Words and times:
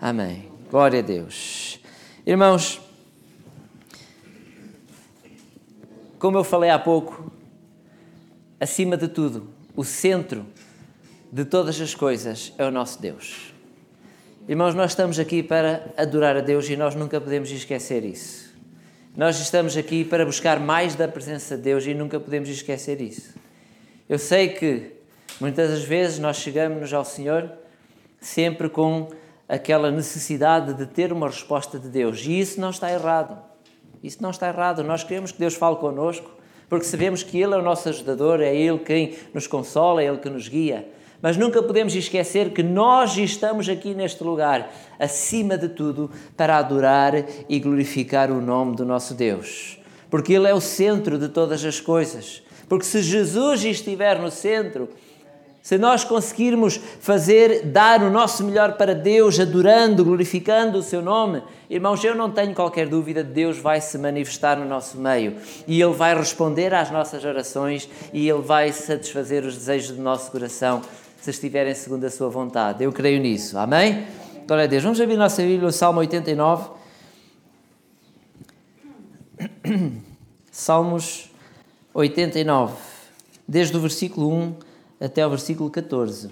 Amém. 0.00 0.48
Glória 0.70 1.00
a 1.00 1.02
Deus. 1.02 1.80
Irmãos, 2.24 2.80
como 6.20 6.38
eu 6.38 6.44
falei 6.44 6.70
há 6.70 6.78
pouco, 6.78 7.32
acima 8.60 8.96
de 8.96 9.08
tudo, 9.08 9.48
o 9.74 9.82
centro 9.82 10.46
de 11.32 11.44
todas 11.44 11.80
as 11.80 11.96
coisas 11.96 12.52
é 12.56 12.64
o 12.64 12.70
nosso 12.70 13.02
Deus. 13.02 13.52
Irmãos, 14.48 14.72
nós 14.72 14.92
estamos 14.92 15.18
aqui 15.18 15.42
para 15.42 15.92
adorar 15.96 16.36
a 16.36 16.40
Deus 16.40 16.68
e 16.68 16.76
nós 16.76 16.94
nunca 16.94 17.20
podemos 17.20 17.50
esquecer 17.50 18.04
isso. 18.04 18.54
Nós 19.16 19.40
estamos 19.40 19.76
aqui 19.76 20.04
para 20.04 20.24
buscar 20.24 20.60
mais 20.60 20.94
da 20.94 21.08
presença 21.08 21.56
de 21.56 21.62
Deus 21.64 21.84
e 21.86 21.92
nunca 21.92 22.20
podemos 22.20 22.48
esquecer 22.48 23.00
isso. 23.00 23.34
Eu 24.08 24.18
sei 24.18 24.50
que 24.50 24.92
muitas 25.40 25.70
das 25.70 25.82
vezes 25.82 26.20
nós 26.20 26.36
chegamos 26.36 26.92
ao 26.92 27.04
Senhor 27.04 27.50
sempre 28.20 28.68
com 28.68 29.08
aquela 29.48 29.90
necessidade 29.90 30.74
de 30.74 30.86
ter 30.86 31.12
uma 31.12 31.26
resposta 31.26 31.78
de 31.78 31.88
Deus 31.88 32.24
e 32.26 32.38
isso 32.38 32.60
não 32.60 32.70
está 32.70 32.92
errado. 32.92 33.38
Isso 34.02 34.22
não 34.22 34.30
está 34.30 34.48
errado. 34.48 34.84
Nós 34.84 35.02
queremos 35.02 35.32
que 35.32 35.38
Deus 35.38 35.54
fale 35.54 35.76
connosco 35.76 36.30
porque 36.68 36.84
sabemos 36.84 37.22
que 37.22 37.40
Ele 37.40 37.54
é 37.54 37.56
o 37.56 37.62
nosso 37.62 37.88
ajudador, 37.88 38.40
é 38.40 38.54
Ele 38.54 38.78
quem 38.78 39.16
nos 39.32 39.46
consola, 39.46 40.02
é 40.02 40.06
Ele 40.06 40.18
que 40.18 40.28
nos 40.28 40.48
guia. 40.48 40.86
Mas 41.20 41.36
nunca 41.36 41.62
podemos 41.62 41.94
esquecer 41.96 42.50
que 42.50 42.62
nós 42.62 43.16
estamos 43.16 43.68
aqui 43.68 43.94
neste 43.94 44.22
lugar, 44.22 44.70
acima 44.98 45.58
de 45.58 45.68
tudo, 45.68 46.10
para 46.36 46.58
adorar 46.58 47.14
e 47.48 47.58
glorificar 47.58 48.30
o 48.30 48.40
nome 48.40 48.76
do 48.76 48.84
nosso 48.84 49.14
Deus. 49.14 49.80
Porque 50.10 50.32
Ele 50.34 50.46
é 50.46 50.54
o 50.54 50.60
centro 50.60 51.18
de 51.18 51.28
todas 51.28 51.64
as 51.64 51.80
coisas. 51.80 52.42
Porque 52.68 52.84
se 52.84 53.02
Jesus 53.02 53.64
estiver 53.64 54.20
no 54.20 54.30
centro, 54.30 54.90
se 55.68 55.76
nós 55.76 56.02
conseguirmos 56.02 56.80
fazer, 56.98 57.66
dar 57.66 58.02
o 58.02 58.08
nosso 58.08 58.42
melhor 58.42 58.78
para 58.78 58.94
Deus, 58.94 59.38
adorando, 59.38 60.02
glorificando 60.02 60.78
o 60.78 60.82
seu 60.82 61.02
nome, 61.02 61.42
irmãos, 61.68 62.02
eu 62.02 62.14
não 62.14 62.30
tenho 62.30 62.54
qualquer 62.54 62.88
dúvida, 62.88 63.22
Deus 63.22 63.58
vai 63.58 63.78
se 63.78 63.98
manifestar 63.98 64.56
no 64.56 64.64
nosso 64.64 64.96
meio 64.96 65.36
e 65.66 65.78
Ele 65.78 65.92
vai 65.92 66.16
responder 66.16 66.72
às 66.72 66.90
nossas 66.90 67.22
orações 67.22 67.86
e 68.14 68.30
Ele 68.30 68.40
vai 68.40 68.72
satisfazer 68.72 69.44
os 69.44 69.56
desejos 69.56 69.94
do 69.94 70.02
nosso 70.02 70.30
coração 70.30 70.80
se 71.20 71.28
estiverem 71.28 71.74
segundo 71.74 72.02
a 72.06 72.10
sua 72.10 72.30
vontade. 72.30 72.82
Eu 72.82 72.90
creio 72.90 73.20
nisso. 73.20 73.58
Amém? 73.58 74.06
Glória 74.46 74.64
a 74.64 74.66
Deus. 74.66 74.82
Vamos 74.82 74.98
abrir 74.98 75.18
nossa 75.18 75.42
Bíblia, 75.42 75.68
o 75.68 75.72
Salmo 75.72 76.00
89. 76.00 76.70
Salmos 80.50 81.30
89, 81.92 82.74
desde 83.46 83.76
o 83.76 83.80
versículo 83.80 84.32
1 84.32 84.67
até 85.00 85.26
o 85.26 85.30
versículo 85.30 85.70
14. 85.70 86.30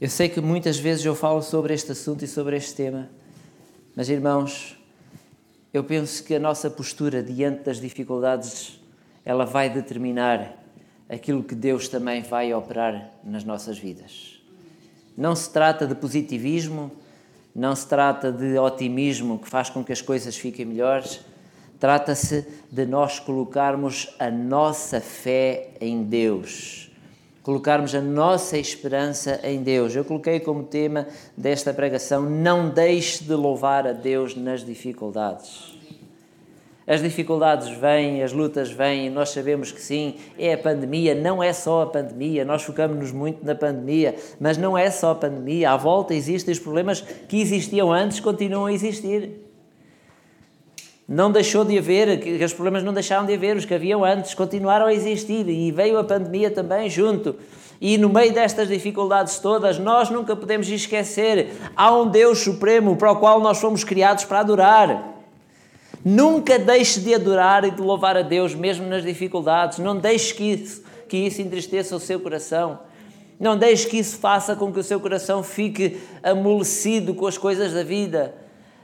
Eu 0.00 0.08
sei 0.08 0.28
que 0.28 0.40
muitas 0.40 0.78
vezes 0.78 1.04
eu 1.04 1.14
falo 1.14 1.42
sobre 1.42 1.74
este 1.74 1.92
assunto 1.92 2.24
e 2.24 2.28
sobre 2.28 2.56
este 2.56 2.74
tema, 2.74 3.08
mas 3.94 4.08
irmãos, 4.08 4.76
eu 5.72 5.84
penso 5.84 6.24
que 6.24 6.34
a 6.34 6.40
nossa 6.40 6.68
postura 6.68 7.22
diante 7.22 7.62
das 7.62 7.80
dificuldades, 7.80 8.80
ela 9.24 9.44
vai 9.44 9.70
determinar 9.70 10.58
aquilo 11.08 11.44
que 11.44 11.54
Deus 11.54 11.88
também 11.88 12.22
vai 12.22 12.52
operar 12.52 13.12
nas 13.22 13.44
nossas 13.44 13.78
vidas. 13.78 14.42
Não 15.16 15.36
se 15.36 15.50
trata 15.52 15.86
de 15.86 15.94
positivismo, 15.94 16.90
não 17.54 17.74
se 17.76 17.86
trata 17.86 18.32
de 18.32 18.58
otimismo 18.58 19.38
que 19.38 19.48
faz 19.48 19.68
com 19.68 19.84
que 19.84 19.92
as 19.92 20.00
coisas 20.00 20.36
fiquem 20.36 20.64
melhores, 20.64 21.20
trata-se 21.78 22.46
de 22.70 22.86
nós 22.86 23.18
colocarmos 23.18 24.14
a 24.18 24.30
nossa 24.30 25.00
fé 25.00 25.70
em 25.80 26.02
Deus, 26.02 26.90
colocarmos 27.42 27.94
a 27.94 28.00
nossa 28.00 28.56
esperança 28.56 29.40
em 29.42 29.62
Deus. 29.62 29.94
Eu 29.94 30.04
coloquei 30.04 30.40
como 30.40 30.62
tema 30.62 31.06
desta 31.36 31.74
pregação: 31.74 32.22
não 32.22 32.70
deixe 32.70 33.24
de 33.24 33.34
louvar 33.34 33.86
a 33.86 33.92
Deus 33.92 34.34
nas 34.34 34.64
dificuldades. 34.64 35.81
As 36.92 37.00
dificuldades 37.00 37.70
vêm, 37.70 38.22
as 38.22 38.34
lutas 38.34 38.70
vêm, 38.70 39.08
nós 39.08 39.30
sabemos 39.30 39.72
que 39.72 39.80
sim, 39.80 40.16
é 40.38 40.52
a 40.52 40.58
pandemia, 40.58 41.14
não 41.14 41.42
é 41.42 41.50
só 41.50 41.84
a 41.84 41.86
pandemia, 41.86 42.44
nós 42.44 42.64
focamos-nos 42.64 43.12
muito 43.12 43.42
na 43.46 43.54
pandemia, 43.54 44.14
mas 44.38 44.58
não 44.58 44.76
é 44.76 44.90
só 44.90 45.12
a 45.12 45.14
pandemia, 45.14 45.70
à 45.70 45.76
volta 45.78 46.12
existem 46.12 46.52
os 46.52 46.58
problemas 46.58 47.00
que 47.00 47.40
existiam 47.40 47.90
antes, 47.90 48.20
continuam 48.20 48.66
a 48.66 48.72
existir. 48.74 49.30
Não 51.08 51.32
deixou 51.32 51.64
de 51.64 51.78
haver, 51.78 52.20
que 52.20 52.44
os 52.44 52.52
problemas 52.52 52.84
não 52.84 52.92
deixaram 52.92 53.24
de 53.24 53.32
haver, 53.32 53.56
os 53.56 53.64
que 53.64 53.72
haviam 53.72 54.04
antes 54.04 54.34
continuaram 54.34 54.84
a 54.84 54.92
existir 54.92 55.48
e 55.48 55.72
veio 55.72 55.96
a 55.96 56.04
pandemia 56.04 56.50
também 56.50 56.90
junto. 56.90 57.36
E 57.80 57.96
no 57.96 58.10
meio 58.10 58.34
destas 58.34 58.68
dificuldades 58.68 59.38
todas, 59.38 59.78
nós 59.78 60.10
nunca 60.10 60.36
podemos 60.36 60.68
esquecer: 60.68 61.52
há 61.74 61.90
um 61.90 62.10
Deus 62.10 62.40
Supremo 62.40 62.96
para 62.96 63.12
o 63.12 63.16
qual 63.16 63.40
nós 63.40 63.58
fomos 63.58 63.82
criados 63.82 64.26
para 64.26 64.40
adorar. 64.40 65.11
Nunca 66.04 66.58
deixe 66.58 67.00
de 67.00 67.14
adorar 67.14 67.64
e 67.64 67.70
de 67.70 67.80
louvar 67.80 68.16
a 68.16 68.22
Deus, 68.22 68.54
mesmo 68.54 68.86
nas 68.86 69.02
dificuldades. 69.02 69.78
Não 69.78 69.96
deixe 69.96 70.34
que 70.34 70.44
isso, 70.44 70.82
que 71.08 71.16
isso 71.16 71.40
entristeça 71.40 71.94
o 71.94 72.00
seu 72.00 72.18
coração. 72.18 72.80
Não 73.38 73.56
deixe 73.56 73.88
que 73.88 73.98
isso 73.98 74.18
faça 74.18 74.54
com 74.56 74.72
que 74.72 74.80
o 74.80 74.84
seu 74.84 75.00
coração 75.00 75.42
fique 75.42 76.00
amolecido 76.22 77.14
com 77.14 77.26
as 77.26 77.38
coisas 77.38 77.72
da 77.72 77.82
vida. 77.82 78.34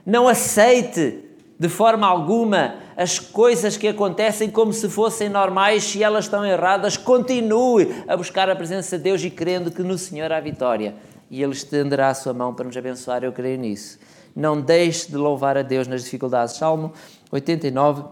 Não 0.05 0.27
aceite 0.27 1.19
de 1.57 1.67
forma 1.67 2.07
alguma 2.07 2.75
as 2.95 3.19
coisas 3.19 3.77
que 3.77 3.87
acontecem 3.87 4.49
como 4.49 4.73
se 4.73 4.89
fossem 4.89 5.29
normais, 5.29 5.83
se 5.83 6.03
elas 6.03 6.25
estão 6.25 6.45
erradas. 6.45 6.97
Continue 6.97 8.03
a 8.07 8.15
buscar 8.15 8.49
a 8.49 8.55
presença 8.55 8.97
de 8.97 9.03
Deus 9.03 9.23
e 9.23 9.29
crendo 9.29 9.71
que 9.71 9.81
no 9.81 9.97
Senhor 9.97 10.31
há 10.31 10.39
vitória. 10.39 10.95
E 11.29 11.43
Ele 11.43 11.53
estenderá 11.53 12.09
a 12.09 12.13
sua 12.13 12.33
mão 12.33 12.53
para 12.53 12.65
nos 12.65 12.75
abençoar. 12.75 13.23
Eu 13.23 13.31
creio 13.31 13.57
nisso. 13.57 13.99
Não 14.35 14.61
deixe 14.61 15.09
de 15.09 15.17
louvar 15.17 15.57
a 15.57 15.61
Deus 15.61 15.87
nas 15.87 16.03
dificuldades. 16.03 16.55
Salmo 16.55 16.93
89, 17.31 18.03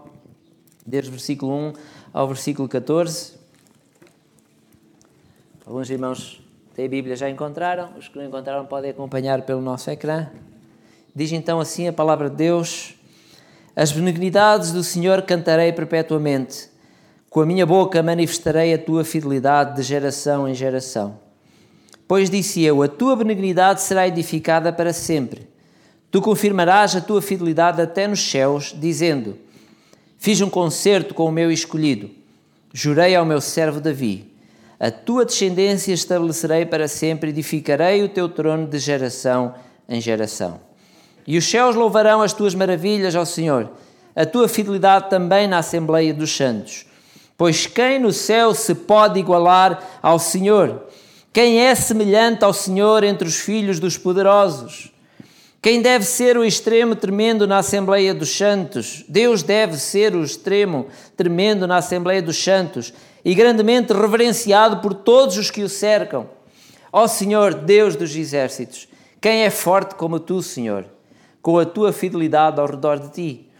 desde 0.86 1.10
o 1.10 1.12
versículo 1.12 1.52
1 1.52 1.72
ao 2.12 2.26
versículo 2.26 2.68
14. 2.68 3.34
Alguns 5.66 5.90
irmãos 5.90 6.40
têm 6.74 6.86
a 6.86 6.88
Bíblia 6.88 7.16
já 7.16 7.28
encontraram, 7.28 7.90
os 7.98 8.08
que 8.08 8.16
não 8.16 8.24
encontraram 8.24 8.64
podem 8.64 8.90
acompanhar 8.90 9.42
pelo 9.42 9.60
nosso 9.60 9.90
ecrã. 9.90 10.28
Diz 11.14 11.32
então 11.32 11.60
assim 11.60 11.88
a 11.88 11.92
palavra 11.92 12.30
de 12.30 12.36
Deus: 12.36 12.94
As 13.76 13.92
benignidades 13.92 14.72
do 14.72 14.82
Senhor 14.82 15.22
cantarei 15.22 15.72
perpetuamente, 15.72 16.70
com 17.28 17.40
a 17.40 17.46
minha 17.46 17.66
boca 17.66 18.02
manifestarei 18.02 18.72
a 18.72 18.78
tua 18.78 19.04
fidelidade 19.04 19.76
de 19.76 19.82
geração 19.82 20.48
em 20.48 20.54
geração. 20.54 21.18
Pois 22.06 22.30
disse 22.30 22.62
eu: 22.62 22.82
A 22.82 22.88
tua 22.88 23.14
benignidade 23.14 23.82
será 23.82 24.08
edificada 24.08 24.72
para 24.72 24.92
sempre 24.92 25.46
Tu 26.10 26.22
confirmarás 26.22 26.96
a 26.96 27.00
tua 27.00 27.20
fidelidade 27.20 27.82
até 27.82 28.06
nos 28.06 28.20
céus, 28.20 28.74
dizendo: 28.74 29.36
Fiz 30.18 30.40
um 30.40 30.48
concerto 30.48 31.14
com 31.14 31.26
o 31.26 31.32
meu 31.32 31.50
escolhido, 31.52 32.10
jurei 32.72 33.14
ao 33.14 33.26
meu 33.26 33.40
servo 33.40 33.80
Davi: 33.80 34.26
A 34.80 34.90
tua 34.90 35.24
descendência 35.24 35.92
estabelecerei 35.92 36.64
para 36.64 36.88
sempre, 36.88 37.30
edificarei 37.30 38.02
o 38.02 38.08
teu 38.08 38.28
trono 38.28 38.66
de 38.66 38.78
geração 38.78 39.54
em 39.88 40.00
geração. 40.00 40.60
E 41.26 41.36
os 41.36 41.44
céus 41.44 41.76
louvarão 41.76 42.22
as 42.22 42.32
tuas 42.32 42.54
maravilhas 42.54 43.14
ao 43.14 43.26
Senhor, 43.26 43.70
a 44.16 44.24
tua 44.24 44.48
fidelidade 44.48 45.10
também 45.10 45.46
na 45.46 45.58
Assembleia 45.58 46.14
dos 46.14 46.34
Santos. 46.34 46.86
Pois 47.36 47.66
quem 47.66 47.98
no 47.98 48.12
céu 48.12 48.54
se 48.54 48.74
pode 48.74 49.20
igualar 49.20 50.00
ao 50.02 50.18
Senhor? 50.18 50.86
Quem 51.32 51.60
é 51.60 51.74
semelhante 51.74 52.44
ao 52.44 52.54
Senhor 52.54 53.04
entre 53.04 53.28
os 53.28 53.36
filhos 53.36 53.78
dos 53.78 53.98
poderosos? 53.98 54.90
Quem 55.60 55.82
deve 55.82 56.04
ser 56.04 56.38
o 56.38 56.44
extremo 56.44 56.94
tremendo 56.94 57.44
na 57.44 57.58
Assembleia 57.58 58.14
dos 58.14 58.30
Santos? 58.30 59.04
Deus 59.08 59.42
deve 59.42 59.76
ser 59.76 60.14
o 60.14 60.22
extremo 60.22 60.86
tremendo 61.16 61.66
na 61.66 61.78
Assembleia 61.78 62.22
dos 62.22 62.40
Santos 62.42 62.94
e 63.24 63.34
grandemente 63.34 63.92
reverenciado 63.92 64.76
por 64.76 64.94
todos 64.94 65.36
os 65.36 65.50
que 65.50 65.64
o 65.64 65.68
cercam. 65.68 66.30
Ó 66.92 67.08
Senhor, 67.08 67.54
Deus 67.54 67.96
dos 67.96 68.14
exércitos, 68.14 68.88
quem 69.20 69.42
é 69.42 69.50
forte 69.50 69.96
como 69.96 70.20
tu, 70.20 70.40
Senhor, 70.42 70.86
com 71.42 71.58
a 71.58 71.66
tua 71.66 71.92
fidelidade 71.92 72.60
ao 72.60 72.66
redor 72.66 73.00
de 73.00 73.10
ti? 73.10 73.50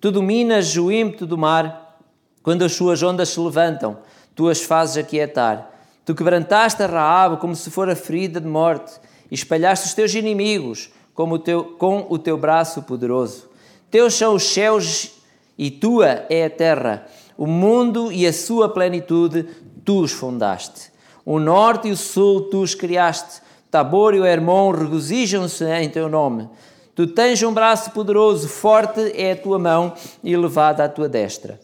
Tu 0.00 0.10
dominas 0.10 0.76
o 0.76 0.90
ímpeto 0.90 1.24
do 1.24 1.38
mar, 1.38 2.00
quando 2.42 2.64
as 2.64 2.72
suas 2.72 3.00
ondas 3.00 3.28
se 3.28 3.38
levantam, 3.38 3.98
tu 4.34 4.48
as 4.48 4.60
fazes 4.60 4.96
aquietar. 4.96 5.70
Tu 6.04 6.16
quebrantaste 6.16 6.82
a 6.82 6.86
Raab 6.86 7.36
como 7.36 7.54
se 7.54 7.70
fora 7.70 7.94
ferida 7.94 8.40
de 8.40 8.48
morte, 8.48 8.94
e 9.30 9.34
espalhaste 9.36 9.86
os 9.86 9.94
teus 9.94 10.12
inimigos 10.14 10.90
como 11.14 11.38
teu, 11.38 11.64
com 11.64 12.06
o 12.10 12.18
teu 12.18 12.36
braço 12.36 12.82
poderoso. 12.82 13.48
Teus 13.90 14.14
são 14.14 14.34
os 14.34 14.42
céus 14.42 15.12
e 15.56 15.70
tua 15.70 16.26
é 16.28 16.46
a 16.46 16.50
terra. 16.50 17.06
O 17.38 17.46
mundo 17.46 18.12
e 18.12 18.26
a 18.26 18.32
sua 18.32 18.68
plenitude 18.68 19.46
tu 19.84 20.00
os 20.00 20.12
fundaste. 20.12 20.92
O 21.24 21.38
norte 21.38 21.88
e 21.88 21.92
o 21.92 21.96
sul 21.96 22.42
tu 22.50 22.60
os 22.60 22.74
criaste. 22.74 23.40
Tabor 23.70 24.14
e 24.14 24.20
o 24.20 24.26
Hermon 24.26 24.72
regozijam-se 24.72 25.64
em 25.64 25.88
teu 25.88 26.08
nome. 26.08 26.48
Tu 26.94 27.08
tens 27.08 27.42
um 27.42 27.52
braço 27.52 27.90
poderoso, 27.90 28.48
forte 28.48 29.00
é 29.16 29.32
a 29.32 29.36
tua 29.36 29.58
mão 29.58 29.94
e 30.22 30.32
elevada 30.32 30.84
a 30.84 30.88
tua 30.88 31.08
destra. 31.08 31.58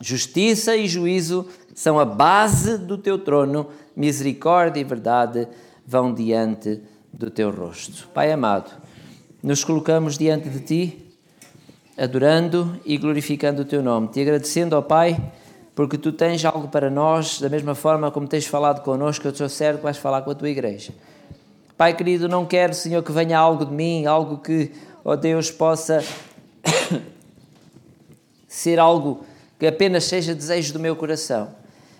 Justiça 0.00 0.76
e 0.76 0.86
juízo 0.86 1.46
são 1.74 1.98
a 1.98 2.04
base 2.04 2.76
do 2.76 2.98
teu 2.98 3.18
trono, 3.18 3.68
misericórdia 3.96 4.80
e 4.80 4.84
verdade 4.84 5.48
vão 5.86 6.12
diante 6.12 6.82
do 7.18 7.30
teu 7.30 7.50
rosto. 7.50 8.08
Pai 8.08 8.32
amado, 8.32 8.70
nos 9.42 9.62
colocamos 9.62 10.18
diante 10.18 10.48
de 10.48 10.60
ti, 10.60 11.10
adorando 11.96 12.78
e 12.84 12.98
glorificando 12.98 13.62
o 13.62 13.64
teu 13.64 13.82
nome, 13.82 14.08
te 14.08 14.20
agradecendo, 14.20 14.76
ó 14.76 14.82
Pai, 14.82 15.16
porque 15.74 15.96
tu 15.96 16.12
tens 16.12 16.44
algo 16.44 16.68
para 16.68 16.90
nós, 16.90 17.40
da 17.40 17.48
mesma 17.48 17.74
forma 17.74 18.10
como 18.10 18.26
tens 18.26 18.46
falado 18.46 18.82
connosco, 18.82 19.26
eu 19.26 19.32
estou 19.32 19.48
certo 19.48 19.78
que 19.78 19.84
vais 19.84 19.96
falar 19.96 20.22
com 20.22 20.30
a 20.30 20.34
tua 20.34 20.50
igreja. 20.50 20.92
Pai 21.76 21.94
querido, 21.94 22.28
não 22.28 22.44
quero, 22.46 22.74
Senhor, 22.74 23.02
que 23.02 23.12
venha 23.12 23.38
algo 23.38 23.64
de 23.64 23.72
mim, 23.72 24.06
algo 24.06 24.38
que, 24.38 24.72
ó 25.04 25.16
Deus, 25.16 25.50
possa 25.50 26.02
ser 28.46 28.78
algo 28.78 29.24
que 29.58 29.66
apenas 29.66 30.04
seja 30.04 30.34
desejo 30.34 30.72
do 30.72 30.78
meu 30.78 30.94
coração. 30.94 31.48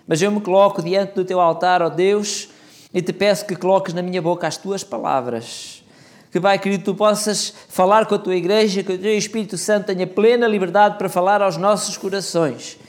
Mas 0.07 0.21
eu 0.21 0.31
me 0.31 0.39
coloco 0.39 0.81
diante 0.81 1.13
do 1.13 1.25
teu 1.25 1.41
altar, 1.41 1.81
ó 1.81 1.89
Deus, 1.89 2.49
e 2.95 3.01
te 3.01 3.11
peço 3.11 3.45
que 3.45 3.57
coloques 3.57 3.93
na 3.93 4.01
minha 4.01 4.21
boca 4.21 4.47
as 4.47 4.55
tuas 4.55 4.81
palavras. 4.81 5.83
Que, 6.31 6.39
Pai 6.39 6.57
querido, 6.57 6.85
tu 6.85 6.95
possas 6.95 7.53
falar 7.67 8.05
com 8.05 8.15
a 8.15 8.17
tua 8.17 8.37
igreja, 8.37 8.83
que 8.83 8.93
o 8.93 8.97
teu 8.97 9.17
Espírito 9.17 9.57
Santo 9.57 9.87
tenha 9.87 10.07
plena 10.07 10.47
liberdade 10.47 10.97
para 10.97 11.09
falar 11.09 11.41
aos 11.41 11.57
nossos 11.57 11.97
corações. 11.97 12.79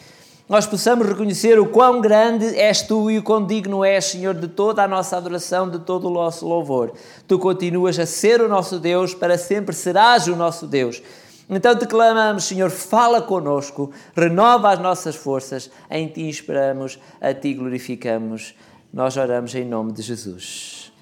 Nós 0.49 0.64
possamos 0.64 1.08
reconhecer 1.08 1.58
o 1.58 1.67
quão 1.67 2.00
grande 2.00 2.56
és 2.56 2.82
tu 2.82 3.11
e 3.11 3.19
o 3.19 3.23
quão 3.23 3.44
digno 3.44 3.85
és, 3.85 4.05
Senhor, 4.05 4.32
de 4.32 4.47
toda 4.47 4.85
a 4.85 4.87
nossa 4.87 5.17
adoração, 5.17 5.69
de 5.69 5.81
todo 5.81 6.06
o 6.06 6.12
nosso 6.12 6.47
louvor. 6.47 6.93
Tu 7.26 7.37
continuas 7.37 7.99
a 7.99 8.06
ser 8.06 8.41
o 8.41 8.49
nosso 8.49 8.79
Deus, 8.79 9.12
para 9.12 9.37
sempre 9.37 9.75
serás 9.75 10.29
o 10.29 10.37
nosso 10.37 10.69
Deus. 10.69 11.03
Então 11.50 11.76
te 11.76 11.87
clamamos, 11.87 12.44
Senhor, 12.44 12.70
fala 12.70 13.20
conosco, 13.20 13.91
renova 14.17 14.70
as 14.70 14.79
nossas 14.79 15.17
forças, 15.17 15.69
em 15.91 16.06
ti 16.06 16.29
esperamos, 16.29 16.97
a 17.20 17.35
ti 17.35 17.55
glorificamos. 17.55 18.55
Nós 18.92 19.16
oramos 19.16 19.54
em 19.54 19.64
nome 19.64 19.92
de 19.92 20.02
Jesus. 20.02 20.92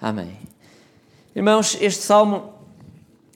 Amém. 0.00 0.38
Irmãos, 1.34 1.76
este 1.80 2.02
salmo, 2.02 2.54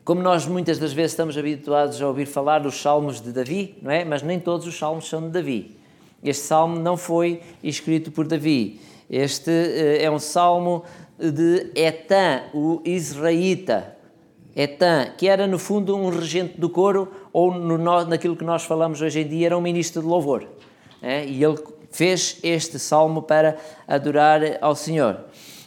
como 0.05 0.23
nós 0.23 0.47
muitas 0.47 0.79
das 0.79 0.93
vezes 0.93 1.13
estamos 1.13 1.37
habituados 1.37 2.01
a 2.01 2.07
ouvir 2.09 2.27
falar 2.27 2.61
dos 2.61 2.81
salmos 2.81 3.21
de 3.21 3.33
Davi, 3.33 3.77
não 3.83 3.91
é? 3.91 4.05
Mas 4.05 4.23
nem 4.23 4.41
todos 4.41 4.67
os 4.67 4.79
salmos 4.79 5.09
são 5.09 5.23
de 5.23 5.29
Davi. 5.29 5.77
Este 6.23 6.45
salmo 6.45 6.79
não 6.79 6.97
foi 6.97 7.43
escrito 7.63 8.11
por 8.11 8.27
Davi. 8.27 8.81
Este 9.09 9.51
eh, 9.51 10.05
é 10.05 10.11
um 10.11 10.19
salmo 10.19 10.85
de 11.19 11.71
Etan, 11.75 12.45
o 12.55 12.81
israelita. 12.85 13.97
Etan, 14.55 15.13
que 15.17 15.29
era 15.29 15.47
no 15.47 15.59
fundo 15.59 15.97
um 15.97 16.09
regente 16.11 16.61
do 16.61 16.71
coro, 16.71 17.09
ou 17.33 17.53
no, 17.53 17.79
naquilo 18.05 18.37
que 18.37 18.45
nós 18.45 18.65
falamos 18.65 19.01
hoje 19.01 19.21
em 19.21 19.29
dia, 19.29 19.47
era 19.47 19.59
um 19.59 19.61
ministro 19.61 20.03
de 20.03 20.09
louvor. 20.09 20.47
É? 21.03 21.25
E 21.25 21.43
ele 21.43 21.59
fez 21.91 22.39
este 22.43 22.79
salmo 22.79 23.23
para 23.23 23.57
adorar 23.87 24.41
ao 24.61 24.75
Senhor. 24.75 25.19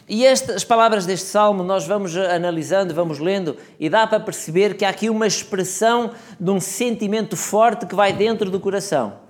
E 0.06 0.26
estas 0.26 0.64
palavras 0.64 1.06
deste 1.06 1.26
salmo 1.26 1.62
nós 1.62 1.86
vamos 1.86 2.14
analisando, 2.16 2.92
vamos 2.92 3.18
lendo, 3.18 3.56
e 3.80 3.88
dá 3.88 4.06
para 4.06 4.20
perceber 4.20 4.76
que 4.76 4.84
há 4.84 4.90
aqui 4.90 5.08
uma 5.08 5.26
expressão 5.26 6.10
de 6.38 6.50
um 6.50 6.60
sentimento 6.60 7.36
forte 7.36 7.86
que 7.86 7.94
vai 7.94 8.12
dentro 8.12 8.50
do 8.50 8.60
coração. 8.60 9.24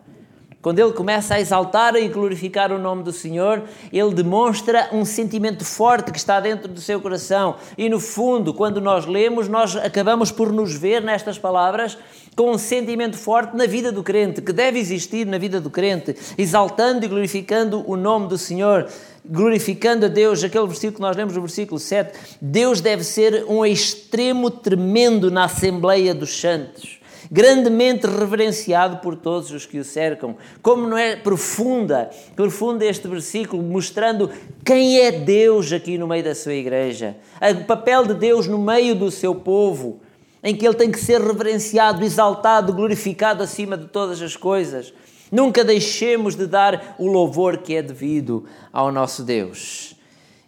Quando 0.65 0.79
ele 0.79 0.93
começa 0.93 1.35
a 1.35 1.41
exaltar 1.41 1.95
e 1.95 2.09
glorificar 2.09 2.73
o 2.73 2.79
nome 2.79 3.03
do 3.03 3.13
Senhor, 3.13 3.65
ele 3.93 4.15
demonstra 4.15 4.89
um 4.93 5.05
sentimento 5.05 5.63
forte 5.63 6.11
que 6.11 6.17
está 6.17 6.41
dentro 6.41 6.69
do 6.69 6.81
seu 6.81 7.03
coração. 7.03 7.57
E 7.77 7.87
no 7.91 8.01
fundo, 8.01 8.55
quando 8.55 8.81
nós 8.81 9.05
lemos, 9.05 9.47
nós 9.47 9.77
acabamos 9.77 10.33
por 10.33 10.51
nos 10.51 10.75
ver 10.75 11.03
nestas 11.03 11.39
palavras 11.39 11.99
com 12.37 12.51
um 12.51 12.59
sentimento 12.59 13.17
forte 13.17 13.57
na 13.57 13.67
vida 13.67 13.93
do 13.93 14.03
crente, 14.03 14.43
que 14.43 14.53
deve 14.53 14.79
existir 14.79 15.27
na 15.27 15.39
vida 15.39 15.61
do 15.61 15.71
crente, 15.71 16.17
exaltando 16.37 17.05
e 17.05 17.09
glorificando 17.09 17.85
o 17.87 17.97
nome 17.97 18.29
do 18.29 18.39
Senhor 18.39 18.89
glorificando 19.27 20.05
a 20.05 20.09
Deus, 20.09 20.45
aquele 20.45 20.67
versículo 20.67 20.97
que 20.97 21.01
nós 21.01 21.17
lemos 21.17 21.35
no 21.35 21.41
versículo 21.41 21.81
7, 21.81 22.37
Deus 22.43 22.83
deve 22.83 23.03
ser 23.03 23.47
um 23.49 23.65
extremo 23.65 24.51
tremendo 24.51 25.31
na 25.31 25.45
Assembleia 25.45 26.15
dos 26.15 26.39
Santos 26.39 27.01
grandemente 27.31 28.07
reverenciado 28.07 28.99
por 28.99 29.17
todos 29.17 29.51
os 29.51 29.67
que 29.67 29.79
o 29.79 29.85
cercam. 29.85 30.37
Como 30.63 30.87
não 30.87 30.97
é 30.97 31.17
profunda, 31.17 32.11
profunda 32.37 32.85
este 32.85 33.09
versículo, 33.09 33.63
mostrando 33.63 34.31
quem 34.65 35.01
é 35.01 35.11
Deus 35.11 35.73
aqui 35.73 35.99
no 35.99 36.07
meio 36.07 36.23
da 36.23 36.35
sua 36.35 36.55
igreja, 36.55 37.17
o 37.61 37.65
papel 37.65 38.07
de 38.07 38.15
Deus 38.15 38.47
no 38.47 38.59
meio 38.59 38.95
do 38.95 39.11
seu 39.11 39.35
povo, 39.35 40.01
em 40.45 40.55
que 40.55 40.67
ele 40.67 40.75
tem 40.75 40.93
que 40.93 41.01
ser 41.01 41.23
reverenciado, 41.23 42.05
exaltado, 42.05 42.75
glorificado 42.75 43.43
acima 43.43 43.79
de 43.79 43.89
todas 43.89 44.21
as 44.21 44.37
coisas. 44.37 44.93
Nunca 45.33 45.65
deixemos 45.65 46.37
de 46.37 46.47
dar 46.47 46.95
o 46.99 47.09
louvor 47.09 47.57
que 47.57 47.75
é 47.75 47.83
devido 47.83 48.45
ao 48.71 48.93
nosso 48.93 49.23
Deus. 49.23 49.97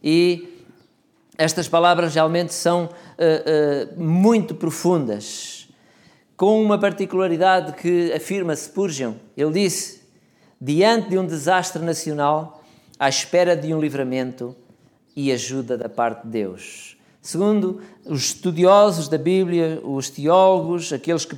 E 0.04 0.62
estas 1.38 1.66
palavras 1.66 2.14
realmente 2.14 2.52
são 2.52 2.84
uh, 2.84 3.98
uh, 3.98 4.00
muito 4.00 4.54
profundas 4.54 5.66
com 6.36 6.62
uma 6.62 6.78
particularidade 6.78 7.72
que 7.72 8.12
afirma 8.12 8.54
Spurgeon. 8.54 9.14
Ele 9.34 9.52
disse: 9.52 10.02
diante 10.60 11.08
de 11.08 11.18
um 11.18 11.26
desastre 11.26 11.82
nacional, 11.82 12.62
à 12.98 13.08
espera 13.08 13.56
de 13.56 13.72
um 13.72 13.80
livramento 13.80 14.54
e 15.16 15.32
ajuda 15.32 15.78
da 15.78 15.88
parte 15.88 16.24
de 16.24 16.28
Deus. 16.28 16.95
Segundo 17.26 17.80
os 18.04 18.26
estudiosos 18.26 19.08
da 19.08 19.18
Bíblia, 19.18 19.80
os 19.82 20.08
teólogos, 20.08 20.92
aqueles 20.92 21.24
que, 21.24 21.34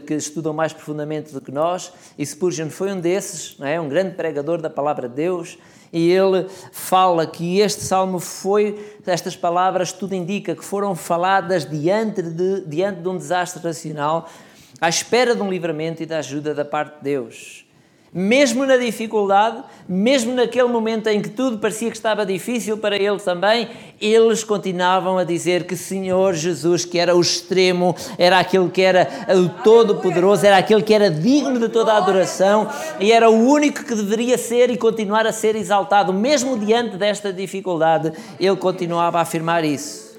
que, 0.00 0.14
estudam 0.14 0.54
mais 0.54 0.72
profundamente 0.72 1.30
do 1.30 1.42
que 1.42 1.52
nós, 1.52 1.92
e 2.16 2.24
Spurgeon 2.24 2.70
foi 2.70 2.90
um 2.90 2.98
desses, 2.98 3.54
não 3.58 3.66
é? 3.66 3.78
um 3.78 3.86
grande 3.86 4.14
pregador 4.14 4.62
da 4.62 4.70
palavra 4.70 5.10
de 5.10 5.14
Deus, 5.14 5.58
e 5.92 6.10
ele 6.10 6.46
fala 6.72 7.26
que 7.26 7.58
este 7.58 7.82
salmo 7.82 8.18
foi, 8.18 8.82
estas 9.06 9.36
palavras, 9.36 9.92
tudo 9.92 10.14
indica 10.14 10.56
que 10.56 10.64
foram 10.64 10.96
faladas 10.96 11.68
diante 11.68 12.22
de, 12.22 12.62
diante 12.62 13.02
de 13.02 13.08
um 13.08 13.18
desastre 13.18 13.62
nacional, 13.62 14.30
à 14.80 14.88
espera 14.88 15.36
de 15.36 15.42
um 15.42 15.50
livramento 15.50 16.02
e 16.02 16.06
da 16.06 16.20
ajuda 16.20 16.54
da 16.54 16.64
parte 16.64 16.96
de 16.96 17.02
Deus 17.02 17.65
mesmo 18.16 18.64
na 18.64 18.78
dificuldade, 18.78 19.62
mesmo 19.86 20.32
naquele 20.32 20.68
momento 20.68 21.06
em 21.08 21.20
que 21.20 21.28
tudo 21.28 21.58
parecia 21.58 21.90
que 21.90 21.96
estava 21.98 22.24
difícil 22.24 22.78
para 22.78 22.96
eles 22.96 23.22
também, 23.22 23.68
eles 24.00 24.42
continuavam 24.42 25.18
a 25.18 25.24
dizer 25.24 25.64
que 25.64 25.76
Senhor 25.76 26.32
Jesus, 26.32 26.86
que 26.86 26.98
era 26.98 27.14
o 27.14 27.20
extremo, 27.20 27.94
era 28.16 28.38
aquele 28.38 28.70
que 28.70 28.80
era 28.80 29.06
o 29.36 29.50
todo-poderoso, 29.62 30.46
era 30.46 30.56
aquele 30.56 30.82
que 30.82 30.94
era 30.94 31.10
digno 31.10 31.60
de 31.60 31.68
toda 31.68 31.92
a 31.92 31.98
adoração 31.98 32.66
e 32.98 33.12
era 33.12 33.28
o 33.28 33.34
único 33.34 33.84
que 33.84 33.94
deveria 33.94 34.38
ser 34.38 34.70
e 34.70 34.78
continuar 34.78 35.26
a 35.26 35.32
ser 35.32 35.54
exaltado, 35.54 36.10
mesmo 36.10 36.58
diante 36.58 36.96
desta 36.96 37.30
dificuldade, 37.30 38.14
ele 38.40 38.56
continuava 38.56 39.18
a 39.18 39.22
afirmar 39.22 39.62
isso. 39.62 40.16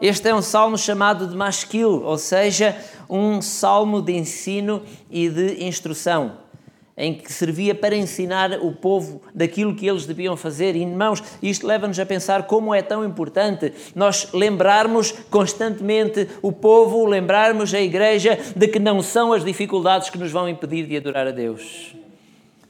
Este 0.00 0.28
é 0.28 0.34
um 0.34 0.42
salmo 0.42 0.76
chamado 0.76 1.28
de 1.28 1.36
Masquil, 1.36 2.02
ou 2.04 2.18
seja, 2.18 2.76
um 3.08 3.40
salmo 3.40 4.02
de 4.02 4.12
ensino 4.12 4.82
e 5.08 5.28
de 5.28 5.64
instrução 5.64 6.41
em 6.96 7.14
que 7.14 7.32
servia 7.32 7.74
para 7.74 7.96
ensinar 7.96 8.52
o 8.60 8.72
povo 8.72 9.22
daquilo 9.34 9.74
que 9.74 9.86
eles 9.86 10.04
deviam 10.04 10.36
fazer. 10.36 10.76
E, 10.76 10.82
irmãos, 10.82 11.22
isto 11.42 11.66
leva-nos 11.66 11.98
a 11.98 12.04
pensar 12.04 12.44
como 12.44 12.74
é 12.74 12.82
tão 12.82 13.04
importante 13.04 13.72
nós 13.94 14.28
lembrarmos 14.32 15.12
constantemente 15.30 16.28
o 16.42 16.52
povo, 16.52 17.06
lembrarmos 17.06 17.72
a 17.72 17.80
igreja 17.80 18.38
de 18.54 18.68
que 18.68 18.78
não 18.78 19.02
são 19.02 19.32
as 19.32 19.44
dificuldades 19.44 20.10
que 20.10 20.18
nos 20.18 20.30
vão 20.30 20.48
impedir 20.48 20.86
de 20.86 20.96
adorar 20.96 21.26
a 21.26 21.30
Deus. 21.30 21.96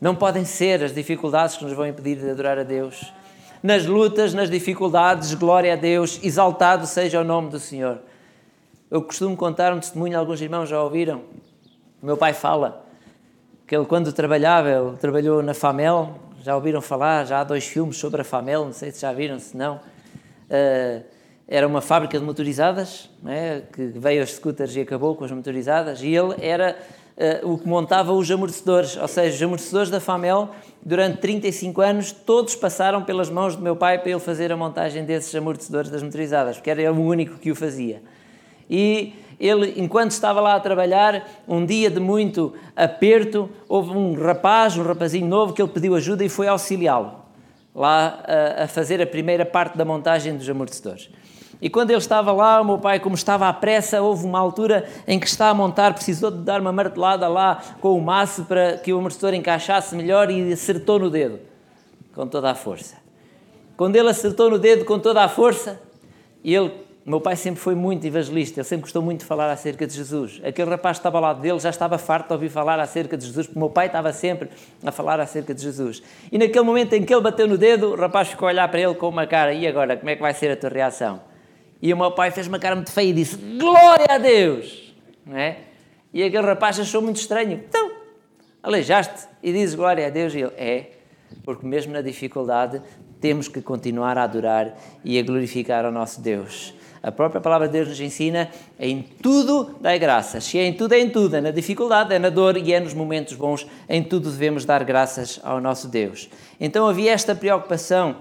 Não 0.01 0.15
podem 0.15 0.45
ser 0.45 0.83
as 0.83 0.95
dificuldades 0.95 1.57
que 1.57 1.65
nos 1.65 1.73
vão 1.73 1.87
impedir 1.87 2.17
de 2.17 2.31
adorar 2.31 2.59
a 2.59 2.65
Deus. 2.65 3.13
Nas 3.63 3.87
lutas, 3.87 4.35
nas 4.35 4.51
dificuldades, 4.51 5.35
glória 5.35 5.73
a 5.73 5.77
Deus, 5.77 6.19
exaltado 6.23 6.87
seja 6.87 7.21
o 7.21 7.25
nome 7.25 7.51
do 7.51 7.61
Senhor. 7.61 8.01
Eu 8.91 9.03
costumo 9.03 9.37
contar 9.37 9.73
um 9.73 9.79
testemunho, 9.79 10.19
alguns 10.19 10.41
irmãos 10.41 10.69
já 10.69 10.83
ouviram. 10.83 11.23
O 12.03 12.07
meu 12.07 12.17
pai 12.17 12.33
fala 12.33 12.85
que 13.73 13.77
ele 13.77 13.87
quando 13.87 14.13
trabalhava, 14.13 14.69
ele 14.69 14.97
trabalhou 14.99 15.43
na 15.43 15.55
FAMEL, 15.55 16.19
já 16.43 16.55
ouviram 16.55 16.83
falar, 16.83 17.25
já 17.25 17.41
há 17.41 17.45
dois 17.45 17.67
filmes 17.67 17.97
sobre 17.97 18.21
a 18.21 18.25
FAMEL, 18.25 18.67
não 18.67 18.73
sei 18.75 18.91
se 18.91 19.01
já 19.01 19.11
viram, 19.15 19.39
se 19.39 19.57
não. 19.57 19.77
Uh, 19.77 21.03
era 21.49 21.67
uma 21.67 21.81
fábrica 21.81 22.19
de 22.19 22.23
motorizadas, 22.23 23.09
né, 23.23 23.63
que 23.73 23.87
veio 23.87 24.21
aos 24.21 24.35
scooters 24.35 24.77
e 24.77 24.81
acabou 24.83 25.17
com 25.17 25.25
as 25.25 25.31
motorizadas, 25.31 26.03
e 26.03 26.09
ele 26.09 26.35
era 26.43 26.77
uh, 27.43 27.51
o 27.51 27.57
que 27.57 27.67
montava 27.67 28.13
os 28.13 28.31
amortecedores, 28.31 28.95
ou 28.99 29.09
seja, 29.09 29.37
os 29.37 29.43
amortecedores 29.43 29.89
da 29.89 30.01
FAMEL, 30.01 30.51
durante 30.83 31.17
35 31.23 31.81
anos, 31.81 32.13
todos 32.13 32.55
passaram 32.55 33.03
pelas 33.03 33.31
mãos 33.31 33.57
do 33.57 33.63
meu 33.63 33.75
pai 33.75 33.99
para 33.99 34.11
ele 34.11 34.21
fazer 34.21 34.53
a 34.53 34.57
montagem 34.57 35.03
desses 35.03 35.35
amortecedores 35.35 35.91
das 35.91 36.03
motorizadas, 36.03 36.57
porque 36.57 36.69
era 36.69 36.93
o 36.93 37.03
único 37.03 37.39
que 37.39 37.51
o 37.51 37.57
fazia. 37.57 38.03
E 38.69 39.15
ele, 39.43 39.75
enquanto 39.77 40.13
estava 40.13 40.41
lá 40.41 40.55
a 40.55 40.61
trabalhar, 40.61 41.29
um 41.49 41.67
dia 41.67 41.91
de 41.91 41.99
muito 41.99 42.55
aperto, 42.77 43.51
houve 43.69 43.91
um 43.91 44.15
rapaz, 44.15 44.79
um 44.79 44.85
rapazinho 44.85 45.27
novo, 45.27 45.53
que 45.53 45.61
ele 45.61 45.69
pediu 45.69 45.97
ajuda 45.97 46.25
e 46.25 46.29
foi 46.29 46.47
auxiliá-lo 46.47 47.21
lá 47.75 48.23
a, 48.25 48.65
a, 48.65 48.69
fazer 48.69 49.03
a 49.03 49.07
primeira 49.07 49.45
parte 49.45 49.77
da 49.77 49.85
montagem 49.85 50.37
dos 50.37 50.49
amortecedores. 50.49 51.11
E 51.61 51.69
quando 51.69 51.91
ele 51.91 51.99
estava 51.99 52.31
lá, 52.31 52.61
o 52.61 52.65
meu 52.65 52.79
pai, 52.79 53.01
como 53.01 53.17
estava 53.17 53.49
à 53.49 53.53
pressa, 53.53 54.01
houve 54.01 54.25
uma 54.25 54.39
altura 54.39 54.89
em 55.09 55.19
que 55.19 55.27
está 55.27 55.49
a 55.49 55.55
montar, 55.55 55.93
precisou 55.93 56.31
de 56.31 56.39
dar 56.39 56.61
uma 56.61 56.73
martelada 56.73 57.27
lá 57.27 57.61
com 57.81 57.99
o 57.99 58.01
maço 58.01 58.45
para 58.45 58.77
que 58.77 58.93
o 58.93 58.99
amortecedor 58.99 59.35
encaixasse 59.35 59.97
melhor 59.97 60.31
e 60.31 60.53
acertou 60.53 61.01
no 61.01 61.11
dedo, 61.11 61.41
com 62.15 62.29
toda 62.29 62.49
a 62.49 62.55
força. 62.55 62.97
Quando 63.77 63.97
ele 63.97 64.09
acertou 64.09 64.51
no 64.51 64.59
dedo 64.59 64.85
com 64.85 65.01
toda 65.01 65.25
a 65.25 65.29
força, 65.29 65.81
ele 66.45 66.73
o 67.05 67.11
meu 67.11 67.21
pai 67.21 67.35
sempre 67.35 67.61
foi 67.61 67.75
muito 67.75 68.07
evangelista, 68.07 68.61
ele 68.61 68.65
sempre 68.65 68.83
gostou 68.83 69.03
muito 69.03 69.21
de 69.21 69.27
falar 69.27 69.51
acerca 69.51 69.85
de 69.85 69.93
Jesus. 69.93 70.41
Aquele 70.45 70.71
rapaz 70.71 70.99
que 70.99 71.01
estava 71.01 71.19
ao 71.19 71.23
lado 71.23 71.41
dele 71.41 71.59
já 71.59 71.71
estava 71.71 71.99
farto 71.99 72.29
de 72.29 72.35
ouvir 72.35 72.49
falar 72.49 72.79
acerca 72.79 73.17
de 73.17 73.27
Jesus, 73.27 73.47
porque 73.47 73.59
o 73.59 73.63
meu 73.63 73.71
pai 73.71 73.87
estava 73.87 74.13
sempre 74.13 74.49
a 74.85 74.93
falar 74.93 75.19
acerca 75.19 75.53
de 75.53 75.61
Jesus. 75.61 76.01
E 76.31 76.39
naquele 76.39 76.65
momento 76.65 76.93
em 76.93 77.03
que 77.03 77.13
ele 77.13 77.21
bateu 77.21 77.49
no 77.49 77.59
dedo, 77.59 77.89
o 77.89 77.97
rapaz 77.97 78.29
ficou 78.29 78.47
a 78.47 78.53
olhar 78.53 78.69
para 78.69 78.81
ele 78.81 78.95
com 78.95 79.09
uma 79.09 79.27
cara: 79.27 79.53
e 79.53 79.67
agora, 79.67 79.97
como 79.97 80.11
é 80.11 80.15
que 80.15 80.23
vai 80.23 80.33
ser 80.33 80.53
a 80.53 80.57
tua 80.57 80.71
reação? 80.71 81.21
E 81.81 81.93
o 81.93 81.97
meu 81.97 82.13
pai 82.13 82.31
fez 82.31 82.47
uma 82.47 82.61
cara 82.61 82.77
muito 82.77 82.93
feia 82.93 83.11
e 83.11 83.13
disse: 83.13 83.37
Glória 83.37 84.07
a 84.09 84.19
Deus! 84.19 84.95
Não 85.27 85.37
é? 85.37 85.59
E 86.15 86.23
aquele 86.23 86.47
rapaz 86.47 86.79
achou 86.79 87.03
muito 87.03 87.17
estranho: 87.17 87.53
Então, 87.53 87.91
aleijaste 88.63 89.27
e 89.43 89.53
dizes 89.53 89.75
glória 89.75 90.07
a 90.07 90.11
Deus? 90.11 90.35
E 90.35 90.39
ele: 90.39 90.53
É, 90.57 90.87
porque 91.43 91.67
mesmo 91.67 91.93
na 91.93 92.01
dificuldade 92.01 92.81
temos 93.21 93.49
que 93.49 93.61
continuar 93.61 94.17
a 94.17 94.23
adorar 94.23 94.73
e 95.05 95.19
a 95.19 95.23
glorificar 95.23 95.85
ao 95.85 95.91
nosso 95.91 96.21
Deus. 96.21 96.73
A 97.03 97.11
própria 97.11 97.41
palavra 97.41 97.67
de 97.67 97.73
Deus 97.73 97.89
nos 97.89 98.01
ensina 98.01 98.49
em 98.79 99.03
tudo 99.03 99.75
dai 99.81 99.99
graças. 99.99 100.45
Se 100.45 100.57
é 100.59 100.65
em 100.65 100.73
tudo, 100.73 100.93
é 100.93 101.01
em 101.01 101.11
tudo. 101.11 101.35
É 101.35 101.41
na 101.41 101.51
dificuldade, 101.51 102.15
é 102.15 102.19
na 102.19 102.31
dor 102.31 102.57
e 102.57 102.73
é 102.73 102.79
nos 102.79 102.95
momentos 102.95 103.35
bons. 103.35 103.67
Em 103.89 104.05
tudo 104.05 104.31
devemos 104.31 104.65
dar 104.65 104.85
graças 104.85 105.41
ao 105.43 105.61
nosso 105.61 105.89
Deus. 105.89 106.31
Então 106.61 106.87
havia 106.87 107.11
esta 107.11 107.35
preocupação 107.35 108.17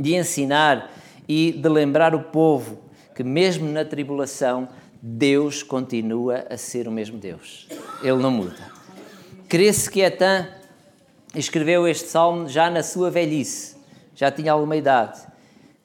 de 0.00 0.14
ensinar 0.14 0.90
e 1.28 1.52
de 1.52 1.68
lembrar 1.68 2.14
o 2.14 2.22
povo 2.22 2.78
que, 3.14 3.22
mesmo 3.22 3.70
na 3.70 3.84
tribulação, 3.84 4.68
Deus 5.02 5.62
continua 5.62 6.46
a 6.48 6.56
ser 6.56 6.88
o 6.88 6.90
mesmo 6.90 7.18
Deus. 7.18 7.68
Ele 8.02 8.16
não 8.16 8.30
muda. 8.30 8.56
Crê-se 9.48 9.90
que 9.90 10.00
Etã 10.00 10.46
escreveu 11.34 11.86
este 11.86 12.08
salmo 12.08 12.48
já 12.48 12.70
na 12.70 12.82
sua 12.82 13.10
velhice, 13.10 13.76
já 14.14 14.30
tinha 14.30 14.52
alguma 14.52 14.76
idade 14.76 15.28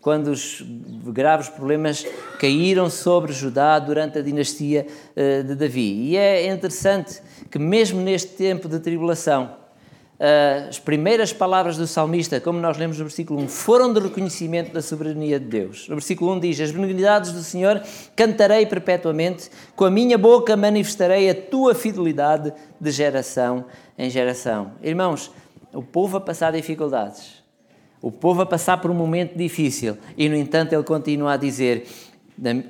quando 0.03 0.27
os 0.27 0.61
graves 1.05 1.47
problemas 1.47 2.05
caíram 2.37 2.89
sobre 2.89 3.31
Judá 3.31 3.79
durante 3.79 4.19
a 4.19 4.21
dinastia 4.21 4.85
eh, 5.15 5.43
de 5.43 5.55
Davi. 5.55 6.09
E 6.09 6.17
é 6.17 6.51
interessante 6.51 7.21
que, 7.49 7.57
mesmo 7.57 8.01
neste 8.01 8.33
tempo 8.33 8.67
de 8.67 8.81
tribulação, 8.81 9.55
eh, 10.19 10.65
as 10.67 10.77
primeiras 10.77 11.31
palavras 11.31 11.77
do 11.77 11.87
salmista, 11.87 12.41
como 12.41 12.59
nós 12.59 12.77
lemos 12.77 12.99
no 12.99 13.05
versículo 13.05 13.39
1, 13.43 13.47
foram 13.47 13.93
de 13.93 14.01
reconhecimento 14.01 14.73
da 14.73 14.81
soberania 14.81 15.39
de 15.39 15.45
Deus. 15.45 15.87
No 15.87 15.95
versículo 15.95 16.33
1 16.33 16.39
diz: 16.41 16.59
As 16.59 16.71
benignidades 16.71 17.31
do 17.31 17.41
Senhor 17.41 17.81
cantarei 18.13 18.65
perpetuamente, 18.65 19.49
com 19.73 19.85
a 19.85 19.89
minha 19.89 20.17
boca 20.17 20.57
manifestarei 20.57 21.29
a 21.29 21.33
tua 21.33 21.73
fidelidade 21.73 22.51
de 22.77 22.91
geração 22.91 23.63
em 23.97 24.09
geração. 24.09 24.73
Irmãos, 24.83 25.31
o 25.73 25.81
povo 25.81 26.17
a 26.17 26.21
passar 26.21 26.51
dificuldades 26.51 27.42
o 28.03 28.11
povo 28.11 28.41
a 28.41 28.45
passar 28.45 28.81
por 28.81 28.91
um 28.91 28.93
momento 28.93 29.37
difícil 29.37 29.97
e, 30.17 30.27
no 30.27 30.35
entanto, 30.35 30.73
ele 30.73 30.83
continua 30.83 31.33
a 31.33 31.37
dizer: 31.37 31.87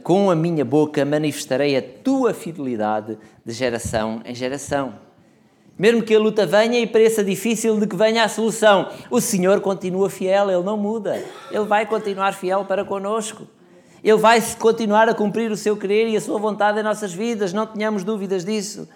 Com 0.04 0.30
a 0.30 0.36
minha 0.36 0.64
boca 0.64 1.04
manifestarei 1.04 1.76
a 1.76 1.82
tua 1.82 2.36
fidelidade 2.36 3.18
de 3.44 3.52
geração 3.52 4.22
em 4.24 4.36
geração. 4.36 4.94
Mesmo 5.76 6.04
que 6.04 6.14
a 6.14 6.20
luta 6.20 6.46
venha 6.46 6.80
e 6.80 6.86
pareça 6.86 7.24
difícil 7.24 7.80
de 7.80 7.88
que 7.88 7.96
venha 7.96 8.24
a 8.24 8.30
solução, 8.30 8.92
o 9.10 9.20
Senhor 9.20 9.60
continua 9.60 10.08
fiel, 10.08 10.52
Ele 10.52 10.62
não 10.62 10.78
muda. 10.78 11.20
Ele 11.50 11.66
vai 11.66 11.88
continuar 11.88 12.34
fiel 12.34 12.64
para 12.66 12.86
conosco. 12.86 13.48
Ele 14.04 14.18
vai 14.18 14.40
continuar 14.60 15.10
a 15.10 15.16
cumprir 15.16 15.50
o 15.50 15.58
seu 15.58 15.76
querer 15.76 16.10
e 16.10 16.16
a 16.16 16.22
sua 16.22 16.38
vontade 16.38 16.80
em 16.80 16.84
nossas 16.84 17.12
vidas, 17.12 17.52
não 17.54 17.66
tenhamos 17.66 18.04
dúvidas 18.04 18.46
disso. 18.46 18.88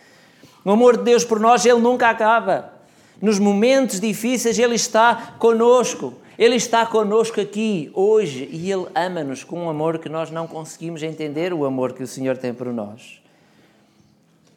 O 0.64 0.70
amor 0.70 0.98
de 0.98 1.04
Deus 1.04 1.26
por 1.26 1.40
nós, 1.40 1.66
Ele 1.66 1.80
nunca 1.80 2.10
acaba. 2.10 2.74
Nos 3.20 3.40
momentos 3.40 4.00
difíceis, 4.00 4.60
Ele 4.60 4.76
está 4.76 5.34
conosco. 5.40 6.14
Ele 6.38 6.56
está 6.56 6.86
conosco 6.86 7.42
aqui 7.42 7.90
hoje 7.96 8.48
e 8.52 8.72
Ele 8.72 8.86
ama-nos 8.94 9.44
com 9.44 9.64
um 9.64 9.70
amor 9.70 9.98
que 9.98 10.08
nós 10.08 10.30
não 10.30 10.46
conseguimos 10.46 11.02
entender 11.02 11.52
o 11.52 11.66
amor 11.66 11.94
que 11.94 12.04
o 12.04 12.08
Senhor 12.08 12.38
tem 12.38 12.54
por 12.54 12.72
nós. 12.72 13.20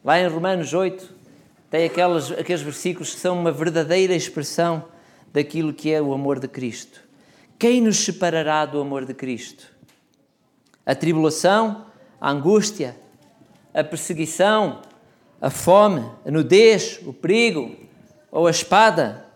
Lá 0.04 0.20
em 0.20 0.28
Romanos 0.28 0.74
8, 0.74 1.10
tem 1.70 1.86
aqueles, 1.86 2.30
aqueles 2.32 2.60
versículos 2.60 3.14
que 3.14 3.20
são 3.20 3.38
uma 3.38 3.50
verdadeira 3.50 4.14
expressão 4.14 4.84
daquilo 5.32 5.72
que 5.72 5.90
é 5.90 6.02
o 6.02 6.12
amor 6.12 6.38
de 6.38 6.48
Cristo. 6.48 7.00
Quem 7.58 7.80
nos 7.80 7.96
separará 7.96 8.66
do 8.66 8.78
amor 8.78 9.06
de 9.06 9.14
Cristo? 9.14 9.72
A 10.84 10.94
tribulação, 10.94 11.86
a 12.20 12.30
angústia, 12.30 12.94
a 13.72 13.82
perseguição, 13.82 14.82
a 15.40 15.48
fome, 15.48 16.04
a 16.26 16.30
nudez, 16.30 17.00
o 17.06 17.12
perigo 17.14 17.74
ou 18.30 18.46
a 18.46 18.50
espada? 18.50 19.29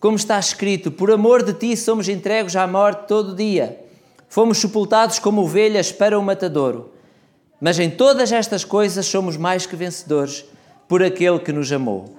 Como 0.00 0.16
está 0.16 0.38
escrito: 0.38 0.90
Por 0.90 1.10
amor 1.10 1.42
de 1.42 1.52
ti 1.52 1.76
somos 1.76 2.08
entregues 2.08 2.54
à 2.54 2.66
morte 2.66 3.08
todo 3.08 3.34
dia. 3.34 3.80
Fomos 4.28 4.58
sepultados 4.58 5.18
como 5.18 5.42
ovelhas 5.42 5.90
para 5.90 6.18
o 6.18 6.22
matadouro. 6.22 6.92
Mas 7.60 7.78
em 7.78 7.90
todas 7.90 8.30
estas 8.30 8.64
coisas 8.64 9.06
somos 9.06 9.36
mais 9.36 9.66
que 9.66 9.74
vencedores 9.74 10.44
por 10.86 11.02
aquele 11.02 11.40
que 11.40 11.52
nos 11.52 11.72
amou. 11.72 12.16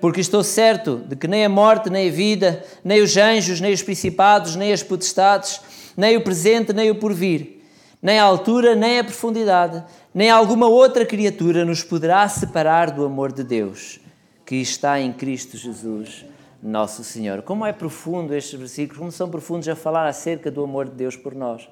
Porque 0.00 0.20
estou 0.20 0.44
certo 0.44 0.98
de 1.08 1.16
que 1.16 1.26
nem 1.26 1.44
a 1.44 1.48
morte, 1.48 1.90
nem 1.90 2.08
a 2.08 2.12
vida, 2.12 2.64
nem 2.84 3.02
os 3.02 3.16
anjos, 3.16 3.60
nem 3.60 3.72
os 3.72 3.82
principados, 3.82 4.54
nem 4.54 4.72
as 4.72 4.82
potestades, 4.82 5.60
nem 5.96 6.16
o 6.16 6.20
presente, 6.20 6.72
nem 6.72 6.90
o 6.90 6.94
porvir, 6.94 7.62
nem 8.00 8.18
a 8.18 8.24
altura, 8.24 8.76
nem 8.76 9.00
a 9.00 9.04
profundidade, 9.04 9.82
nem 10.14 10.30
alguma 10.30 10.68
outra 10.68 11.04
criatura 11.04 11.64
nos 11.64 11.82
poderá 11.82 12.28
separar 12.28 12.90
do 12.90 13.04
amor 13.04 13.32
de 13.32 13.42
Deus, 13.42 13.98
que 14.44 14.56
está 14.56 15.00
em 15.00 15.12
Cristo 15.12 15.56
Jesus 15.56 16.26
nosso 16.62 17.04
Senhor. 17.04 17.42
Como 17.42 17.64
é 17.64 17.72
profundo 17.72 18.34
estes 18.34 18.58
versículos, 18.58 18.98
como 18.98 19.12
são 19.12 19.30
profundos 19.30 19.68
a 19.68 19.76
falar 19.76 20.06
acerca 20.06 20.50
do 20.50 20.64
amor 20.64 20.88
de 20.88 20.94
Deus 20.94 21.16
por 21.16 21.34
nós. 21.34 21.68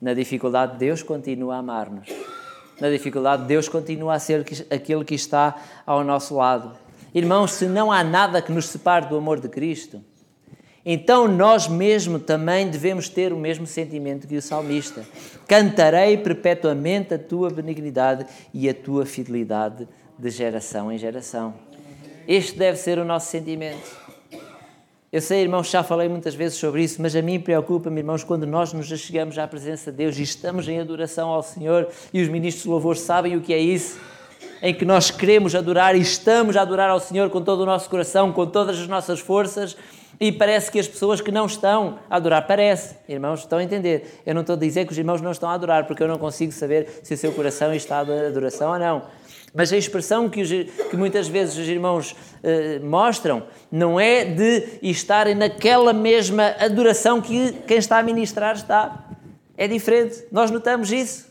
Na 0.00 0.14
dificuldade, 0.14 0.78
Deus 0.78 1.02
continua 1.02 1.56
a 1.56 1.58
amar-nos. 1.58 2.08
Na 2.80 2.90
dificuldade, 2.90 3.44
Deus 3.44 3.68
continua 3.68 4.14
a 4.14 4.18
ser 4.18 4.44
aquele 4.70 5.04
que 5.04 5.14
está 5.14 5.56
ao 5.86 6.02
nosso 6.02 6.36
lado. 6.36 6.72
Irmãos, 7.14 7.52
se 7.52 7.66
não 7.66 7.92
há 7.92 8.02
nada 8.02 8.42
que 8.42 8.50
nos 8.50 8.66
separe 8.66 9.06
do 9.06 9.16
amor 9.16 9.38
de 9.38 9.48
Cristo, 9.48 10.02
então 10.84 11.28
nós 11.28 11.68
mesmo 11.68 12.18
também 12.18 12.68
devemos 12.68 13.08
ter 13.08 13.32
o 13.32 13.36
mesmo 13.36 13.66
sentimento 13.66 14.26
que 14.26 14.36
o 14.36 14.42
salmista. 14.42 15.04
Cantarei 15.46 16.16
perpetuamente 16.16 17.14
a 17.14 17.18
tua 17.18 17.50
benignidade 17.50 18.26
e 18.52 18.68
a 18.68 18.74
tua 18.74 19.06
fidelidade 19.06 19.86
de 20.18 20.30
geração 20.30 20.90
em 20.90 20.98
geração. 20.98 21.54
Este 22.26 22.58
deve 22.58 22.78
ser 22.78 22.98
o 22.98 23.04
nosso 23.04 23.30
sentimento. 23.30 24.02
Eu 25.12 25.20
sei, 25.20 25.42
irmãos, 25.42 25.68
já 25.68 25.82
falei 25.82 26.08
muitas 26.08 26.34
vezes 26.34 26.56
sobre 26.56 26.82
isso, 26.82 27.02
mas 27.02 27.14
a 27.14 27.20
mim 27.20 27.38
preocupa-me, 27.38 28.00
irmãos, 28.00 28.24
quando 28.24 28.46
nós 28.46 28.72
nos 28.72 28.86
chegamos 28.86 29.36
à 29.38 29.46
presença 29.46 29.90
de 29.90 29.98
Deus 29.98 30.16
e 30.16 30.22
estamos 30.22 30.66
em 30.68 30.80
adoração 30.80 31.28
ao 31.28 31.42
Senhor 31.42 31.88
e 32.14 32.22
os 32.22 32.28
ministros 32.28 32.62
de 32.64 32.70
louvor 32.70 32.96
sabem 32.96 33.36
o 33.36 33.42
que 33.42 33.52
é 33.52 33.58
isso, 33.58 34.00
em 34.62 34.72
que 34.72 34.84
nós 34.84 35.10
queremos 35.10 35.54
adorar 35.54 35.94
e 35.94 36.00
estamos 36.00 36.56
a 36.56 36.62
adorar 36.62 36.88
ao 36.88 37.00
Senhor 37.00 37.28
com 37.28 37.42
todo 37.42 37.60
o 37.60 37.66
nosso 37.66 37.90
coração, 37.90 38.32
com 38.32 38.46
todas 38.46 38.78
as 38.78 38.88
nossas 38.88 39.20
forças, 39.20 39.76
e 40.18 40.30
parece 40.30 40.70
que 40.70 40.78
as 40.78 40.86
pessoas 40.86 41.20
que 41.20 41.32
não 41.32 41.46
estão 41.46 41.98
a 42.08 42.16
adorar, 42.16 42.46
parece, 42.46 42.96
irmãos, 43.08 43.40
estão 43.40 43.58
a 43.58 43.62
entender. 43.62 44.20
Eu 44.24 44.34
não 44.34 44.42
estou 44.42 44.54
a 44.54 44.58
dizer 44.58 44.86
que 44.86 44.92
os 44.92 44.98
irmãos 44.98 45.20
não 45.20 45.32
estão 45.32 45.50
a 45.50 45.54
adorar, 45.54 45.84
porque 45.86 46.02
eu 46.02 46.08
não 46.08 46.16
consigo 46.16 46.52
saber 46.52 47.00
se 47.02 47.12
o 47.12 47.16
seu 47.18 47.32
coração 47.32 47.74
está 47.74 47.98
a 47.98 48.00
adoração 48.00 48.72
ou 48.72 48.78
não. 48.78 49.02
Mas 49.54 49.72
a 49.72 49.76
expressão 49.76 50.30
que, 50.30 50.40
os, 50.40 50.48
que 50.48 50.96
muitas 50.96 51.28
vezes 51.28 51.58
os 51.58 51.68
irmãos 51.68 52.12
uh, 52.12 52.84
mostram 52.84 53.42
não 53.70 54.00
é 54.00 54.24
de 54.24 54.78
estarem 54.82 55.34
naquela 55.34 55.92
mesma 55.92 56.54
adoração 56.58 57.20
que 57.20 57.52
quem 57.66 57.76
está 57.76 57.98
a 57.98 58.02
ministrar 58.02 58.54
está. 58.54 59.08
É 59.56 59.68
diferente. 59.68 60.24
Nós 60.32 60.50
notamos 60.50 60.90
isso. 60.90 61.30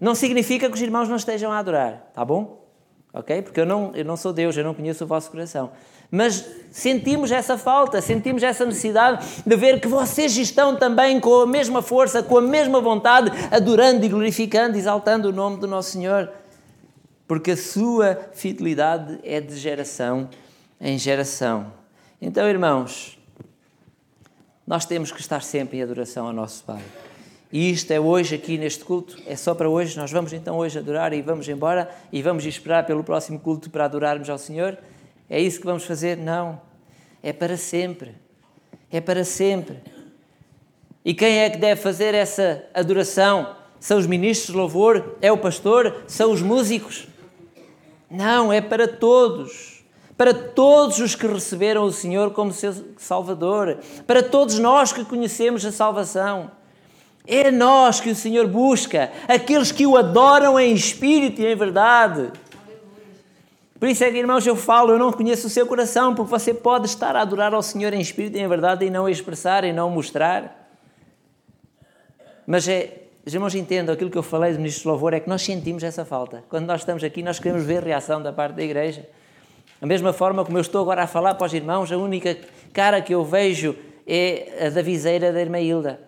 Não 0.00 0.14
significa 0.14 0.68
que 0.68 0.74
os 0.74 0.80
irmãos 0.80 1.08
não 1.08 1.16
estejam 1.16 1.50
a 1.50 1.58
adorar, 1.58 2.10
tá 2.14 2.24
bom? 2.24 2.64
Ok? 3.12 3.42
Porque 3.42 3.60
eu 3.60 3.66
não, 3.66 3.92
eu 3.94 4.04
não 4.04 4.16
sou 4.16 4.32
Deus, 4.32 4.56
eu 4.56 4.62
não 4.62 4.74
conheço 4.74 5.04
o 5.04 5.06
vosso 5.06 5.30
coração. 5.30 5.72
Mas 6.10 6.46
sentimos 6.70 7.32
essa 7.32 7.58
falta, 7.58 8.00
sentimos 8.00 8.42
essa 8.42 8.64
necessidade 8.64 9.26
de 9.44 9.56
ver 9.56 9.80
que 9.80 9.88
vocês 9.88 10.36
estão 10.36 10.76
também 10.76 11.18
com 11.18 11.40
a 11.40 11.46
mesma 11.46 11.82
força, 11.82 12.22
com 12.22 12.38
a 12.38 12.42
mesma 12.42 12.80
vontade, 12.80 13.32
adorando 13.50 14.04
e 14.04 14.08
glorificando, 14.08 14.76
exaltando 14.76 15.30
o 15.30 15.32
nome 15.32 15.56
do 15.56 15.66
nosso 15.66 15.92
Senhor 15.92 16.30
porque 17.26 17.52
a 17.52 17.56
sua 17.56 18.30
fidelidade 18.32 19.18
é 19.22 19.40
de 19.40 19.56
geração 19.56 20.28
em 20.80 20.98
geração. 20.98 21.72
Então, 22.20 22.48
irmãos, 22.48 23.18
nós 24.66 24.84
temos 24.84 25.10
que 25.12 25.20
estar 25.20 25.42
sempre 25.42 25.78
em 25.78 25.82
adoração 25.82 26.26
ao 26.26 26.32
nosso 26.32 26.64
Pai. 26.64 26.82
E 27.52 27.70
isto 27.70 27.90
é 27.92 28.00
hoje 28.00 28.34
aqui 28.34 28.58
neste 28.58 28.84
culto, 28.84 29.16
é 29.26 29.36
só 29.36 29.54
para 29.54 29.68
hoje. 29.68 29.96
Nós 29.96 30.10
vamos 30.10 30.32
então 30.32 30.56
hoje 30.58 30.78
adorar 30.78 31.12
e 31.12 31.22
vamos 31.22 31.48
embora 31.48 31.88
e 32.12 32.20
vamos 32.20 32.44
esperar 32.44 32.84
pelo 32.84 33.04
próximo 33.04 33.38
culto 33.38 33.70
para 33.70 33.84
adorarmos 33.84 34.28
ao 34.28 34.38
Senhor. 34.38 34.76
É 35.30 35.40
isso 35.40 35.60
que 35.60 35.66
vamos 35.66 35.84
fazer? 35.84 36.16
Não. 36.16 36.60
É 37.22 37.32
para 37.32 37.56
sempre. 37.56 38.14
É 38.90 39.00
para 39.00 39.24
sempre. 39.24 39.78
E 41.04 41.14
quem 41.14 41.38
é 41.38 41.50
que 41.50 41.58
deve 41.58 41.80
fazer 41.80 42.14
essa 42.14 42.64
adoração? 42.74 43.56
São 43.78 43.98
os 43.98 44.06
ministros 44.06 44.50
de 44.50 44.56
louvor? 44.56 45.16
É 45.20 45.30
o 45.30 45.38
pastor? 45.38 46.04
São 46.08 46.32
os 46.32 46.42
músicos? 46.42 47.06
Não, 48.10 48.52
é 48.52 48.60
para 48.60 48.86
todos. 48.86 49.84
Para 50.16 50.32
todos 50.32 50.98
os 50.98 51.14
que 51.14 51.26
receberam 51.26 51.84
o 51.84 51.92
Senhor 51.92 52.30
como 52.30 52.52
seu 52.52 52.74
Salvador. 52.96 53.78
Para 54.06 54.22
todos 54.22 54.58
nós 54.58 54.92
que 54.92 55.04
conhecemos 55.04 55.64
a 55.64 55.72
salvação. 55.72 56.50
É 57.26 57.50
nós 57.50 58.00
que 58.00 58.10
o 58.10 58.14
Senhor 58.14 58.46
busca, 58.46 59.10
aqueles 59.26 59.72
que 59.72 59.84
o 59.84 59.96
adoram 59.96 60.58
em 60.60 60.72
espírito 60.72 61.40
e 61.40 61.46
em 61.46 61.56
verdade. 61.56 62.30
Por 63.80 63.88
isso 63.88 64.04
é 64.04 64.10
que, 64.10 64.16
irmãos, 64.16 64.46
eu 64.46 64.56
falo, 64.56 64.92
eu 64.92 64.98
não 64.98 65.12
conheço 65.12 65.48
o 65.48 65.50
seu 65.50 65.66
coração, 65.66 66.14
porque 66.14 66.30
você 66.30 66.54
pode 66.54 66.86
estar 66.86 67.16
a 67.16 67.22
adorar 67.22 67.52
ao 67.52 67.62
Senhor 67.62 67.92
em 67.92 68.00
espírito 68.00 68.38
e 68.38 68.40
em 68.40 68.48
verdade 68.48 68.86
e 68.86 68.90
não 68.90 69.08
expressar 69.08 69.64
e 69.64 69.72
não 69.72 69.90
mostrar. 69.90 70.70
Mas 72.46 72.68
é, 72.68 73.05
irmãos, 73.34 73.54
entendam, 73.56 73.92
aquilo 73.92 74.08
que 74.08 74.16
eu 74.16 74.22
falei 74.22 74.52
do 74.52 74.58
ministro 74.58 74.82
de 74.82 74.88
louvor 74.88 75.12
é 75.12 75.18
que 75.18 75.28
nós 75.28 75.42
sentimos 75.42 75.82
essa 75.82 76.04
falta. 76.04 76.44
Quando 76.48 76.66
nós 76.66 76.82
estamos 76.82 77.02
aqui, 77.02 77.24
nós 77.24 77.40
queremos 77.40 77.64
ver 77.64 77.82
reação 77.82 78.22
da 78.22 78.32
parte 78.32 78.54
da 78.54 78.62
igreja. 78.62 79.04
Da 79.80 79.86
mesma 79.86 80.12
forma 80.12 80.44
como 80.44 80.56
eu 80.56 80.62
estou 80.62 80.80
agora 80.80 81.02
a 81.02 81.06
falar 81.08 81.34
para 81.34 81.46
os 81.46 81.52
irmãos, 81.52 81.90
a 81.90 81.96
única 81.96 82.36
cara 82.72 83.00
que 83.02 83.12
eu 83.12 83.24
vejo 83.24 83.74
é 84.06 84.66
a 84.66 84.70
da 84.70 84.80
viseira 84.80 85.32
da 85.32 85.40
irmã 85.40 85.58
Hilda. 85.58 86.00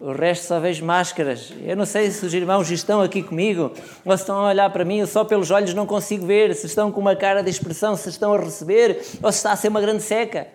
O 0.00 0.12
resto 0.12 0.46
só 0.46 0.58
vejo 0.58 0.84
máscaras. 0.84 1.52
Eu 1.62 1.76
não 1.76 1.84
sei 1.84 2.10
se 2.10 2.24
os 2.24 2.32
irmãos 2.32 2.70
estão 2.70 3.00
aqui 3.00 3.22
comigo 3.22 3.70
ou 4.04 4.16
se 4.16 4.22
estão 4.22 4.36
a 4.36 4.48
olhar 4.48 4.68
para 4.70 4.84
mim, 4.84 4.98
eu 4.98 5.06
só 5.06 5.24
pelos 5.24 5.50
olhos 5.50 5.74
não 5.74 5.86
consigo 5.86 6.26
ver 6.26 6.54
se 6.56 6.66
estão 6.66 6.90
com 6.90 7.00
uma 7.00 7.14
cara 7.14 7.42
de 7.42 7.50
expressão, 7.50 7.94
se 7.94 8.08
estão 8.08 8.32
a 8.32 8.38
receber 8.38 9.00
ou 9.22 9.30
se 9.30 9.38
está 9.38 9.52
a 9.52 9.56
ser 9.56 9.68
uma 9.68 9.80
grande 9.80 10.02
seca. 10.02 10.48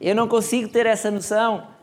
Eu 0.00 0.14
não 0.14 0.26
consigo 0.26 0.68
ter 0.68 0.86
essa 0.86 1.10
noção. 1.10 1.75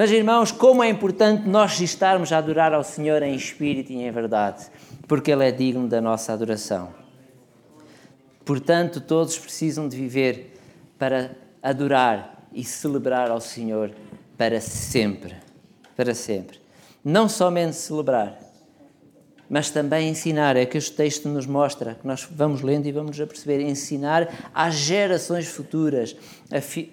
Mas, 0.00 0.10
irmãos, 0.12 0.50
como 0.50 0.82
é 0.82 0.88
importante 0.88 1.46
nós 1.46 1.78
estarmos 1.78 2.32
a 2.32 2.38
adorar 2.38 2.72
ao 2.72 2.82
Senhor 2.82 3.22
em 3.22 3.34
espírito 3.34 3.92
e 3.92 3.96
em 3.96 4.10
verdade, 4.10 4.64
porque 5.06 5.30
Ele 5.30 5.46
é 5.46 5.52
digno 5.52 5.86
da 5.86 6.00
nossa 6.00 6.32
adoração. 6.32 6.88
Portanto, 8.42 8.98
todos 9.02 9.38
precisam 9.38 9.86
de 9.86 9.98
viver 9.98 10.58
para 10.98 11.32
adorar 11.62 12.46
e 12.50 12.64
celebrar 12.64 13.30
ao 13.30 13.42
Senhor 13.42 13.92
para 14.38 14.58
sempre. 14.58 15.36
Para 15.94 16.14
sempre. 16.14 16.58
Não 17.04 17.28
somente 17.28 17.76
celebrar, 17.76 18.38
mas 19.50 19.68
também 19.68 20.08
ensinar. 20.08 20.56
É 20.56 20.64
que 20.64 20.78
este 20.78 20.96
texto 20.96 21.28
nos 21.28 21.44
mostra, 21.44 21.96
que 22.00 22.06
nós 22.06 22.26
vamos 22.30 22.62
lendo 22.62 22.86
e 22.86 22.92
vamos 22.92 23.20
a 23.20 23.26
perceber, 23.26 23.60
ensinar 23.60 24.50
às 24.54 24.76
gerações 24.76 25.46
futuras 25.46 26.16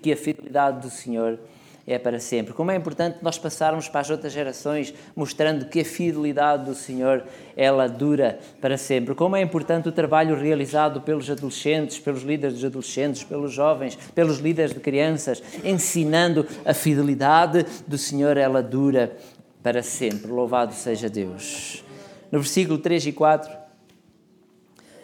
que 0.01 0.11
a 0.11 0.17
fidelidade 0.17 0.81
do 0.81 0.89
Senhor 0.89 1.35
é 1.35 1.56
para 1.98 2.20
sempre. 2.20 2.53
Como 2.53 2.70
é 2.70 2.75
importante 2.75 3.20
nós 3.22 3.38
passarmos 3.38 3.88
para 3.88 4.01
as 4.01 4.10
outras 4.10 4.34
gerações 4.34 4.94
mostrando 5.15 5.67
que 5.67 5.79
a 5.79 5.86
fidelidade 5.86 6.65
do 6.65 6.75
Senhor 6.75 7.24
ela 7.56 7.88
dura 7.88 8.39
para 8.60 8.77
sempre. 8.77 9.15
Como 9.15 9.38
é 9.38 9.41
importante 9.41 9.88
o 9.88 9.91
trabalho 9.91 10.36
realizado 10.36 11.00
pelos 11.00 11.29
adolescentes, 11.29 11.98
pelos 11.98 12.24
líderes 12.24 12.56
dos 12.56 12.65
adolescentes, 12.65 13.24
pelos 13.24 13.53
jovens, 13.53 13.98
pelos 14.13 14.39
líderes 14.39 14.74
de 14.74 14.82
crianças, 14.82 15.41
ensinando 15.63 16.46
a 16.65 16.74
fidelidade 16.74 17.65
do 17.88 17.98
Senhor, 17.98 18.36
ela 18.36 18.62
dura 18.62 19.15
para 19.63 19.82
sempre. 19.82 20.29
Louvado 20.29 20.74
seja 20.74 21.10
Deus. 21.10 21.86
No 22.29 22.39
versículo 22.39 22.77
3 22.79 23.08
e 23.08 23.12
4, 23.13 23.50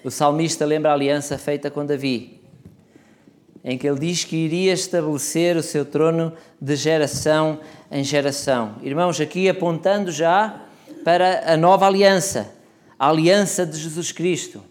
o 0.04 0.12
salmista 0.12 0.66
lembra 0.66 0.92
a 0.92 0.94
aliança 0.94 1.38
feita 1.38 1.72
com 1.72 1.86
Davi 1.86 2.43
em 3.64 3.78
que 3.78 3.88
ele 3.88 4.00
diz 4.00 4.26
que 4.26 4.36
iria 4.36 4.74
estabelecer 4.74 5.56
o 5.56 5.64
seu 5.64 5.86
trono 5.86 6.34
de 6.60 6.76
geração 6.76 7.60
em 7.90 8.04
geração. 8.04 8.76
Irmãos, 8.84 9.22
aqui 9.22 9.48
apontando 9.48 10.12
já 10.12 10.62
para 11.06 11.54
a 11.54 11.56
nova 11.56 11.88
aliança, 11.88 12.52
a 13.00 13.10
aliança 13.10 13.66
de 13.66 13.78
Jesus 13.78 14.12
Cristo, 14.12 14.62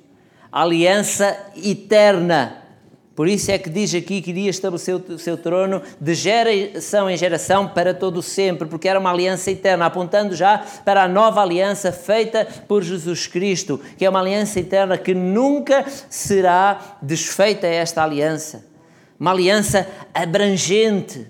a 0.51 0.63
aliança 0.63 1.37
eterna. 1.65 2.59
Por 3.15 3.29
isso 3.29 3.51
é 3.51 3.59
que 3.59 3.69
diz 3.69 3.95
aqui 3.95 4.23
que 4.23 4.31
iria 4.31 4.51
estabelecer 4.51 4.95
o 4.95 5.19
seu 5.19 5.37
trono 5.37 5.83
de 6.01 6.15
geração 6.15 7.11
em 7.11 7.17
geração 7.17 7.69
para 7.69 7.93
todo 7.93 8.23
sempre, 8.23 8.67
porque 8.67 8.89
era 8.89 8.99
uma 8.99 9.11
aliança 9.11 9.51
eterna, 9.51 9.87
apontando 9.87 10.35
já 10.35 10.65
para 10.85 11.05
a 11.05 11.09
nova 11.09 11.43
aliança 11.43 11.93
feita 11.93 12.47
por 12.67 12.83
Jesus 12.83 13.27
Cristo, 13.27 13.81
que 13.99 14.05
é 14.05 14.11
uma 14.11 14.21
aliança 14.21 14.61
eterna 14.61 14.97
que 14.97 15.15
nunca 15.15 15.85
será 16.09 16.99
desfeita 17.03 17.67
esta 17.67 18.03
aliança 18.03 18.72
uma 19.23 19.31
aliança 19.31 19.87
abrangente. 20.13 21.29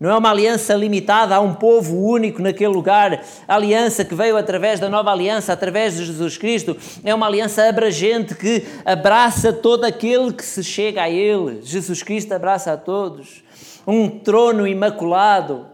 Não 0.00 0.08
é 0.08 0.16
uma 0.16 0.30
aliança 0.30 0.72
limitada 0.72 1.36
a 1.36 1.40
um 1.40 1.52
povo 1.52 1.94
único 1.94 2.40
naquele 2.40 2.72
lugar. 2.72 3.22
A 3.46 3.54
aliança 3.54 4.02
que 4.02 4.14
veio 4.14 4.34
através 4.34 4.80
da 4.80 4.88
nova 4.88 5.12
aliança, 5.12 5.52
através 5.52 5.94
de 5.94 6.06
Jesus 6.06 6.38
Cristo, 6.38 6.74
é 7.04 7.14
uma 7.14 7.26
aliança 7.26 7.68
abrangente 7.68 8.34
que 8.34 8.64
abraça 8.82 9.52
todo 9.52 9.84
aquele 9.84 10.32
que 10.32 10.42
se 10.42 10.64
chega 10.64 11.02
a 11.02 11.10
Ele. 11.10 11.60
Jesus 11.62 12.02
Cristo 12.02 12.32
abraça 12.32 12.72
a 12.72 12.78
todos. 12.78 13.44
Um 13.86 14.08
trono 14.08 14.66
imaculado. 14.66 15.66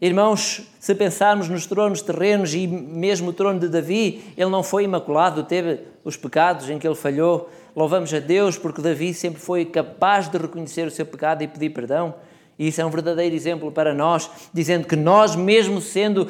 Irmãos, 0.00 0.62
se 0.78 0.94
pensarmos 0.94 1.48
nos 1.48 1.66
tronos 1.66 2.02
terrenos 2.02 2.54
e 2.54 2.66
mesmo 2.66 3.30
o 3.30 3.32
trono 3.32 3.58
de 3.58 3.68
Davi, 3.68 4.22
ele 4.36 4.50
não 4.50 4.62
foi 4.62 4.84
imaculado, 4.84 5.42
teve 5.42 5.80
os 6.04 6.16
pecados 6.16 6.68
em 6.68 6.78
que 6.78 6.86
ele 6.86 6.94
falhou, 6.94 7.50
Louvamos 7.76 8.14
a 8.14 8.20
Deus 8.20 8.56
porque 8.56 8.80
Davi 8.80 9.12
sempre 9.12 9.38
foi 9.38 9.66
capaz 9.66 10.28
de 10.28 10.38
reconhecer 10.38 10.86
o 10.86 10.90
seu 10.90 11.04
pecado 11.04 11.42
e 11.42 11.46
pedir 11.46 11.68
perdão. 11.68 12.14
E 12.58 12.68
isso 12.68 12.80
é 12.80 12.86
um 12.86 12.88
verdadeiro 12.88 13.36
exemplo 13.36 13.70
para 13.70 13.92
nós, 13.92 14.30
dizendo 14.50 14.86
que 14.86 14.96
nós, 14.96 15.36
mesmo 15.36 15.78
sendo 15.78 16.26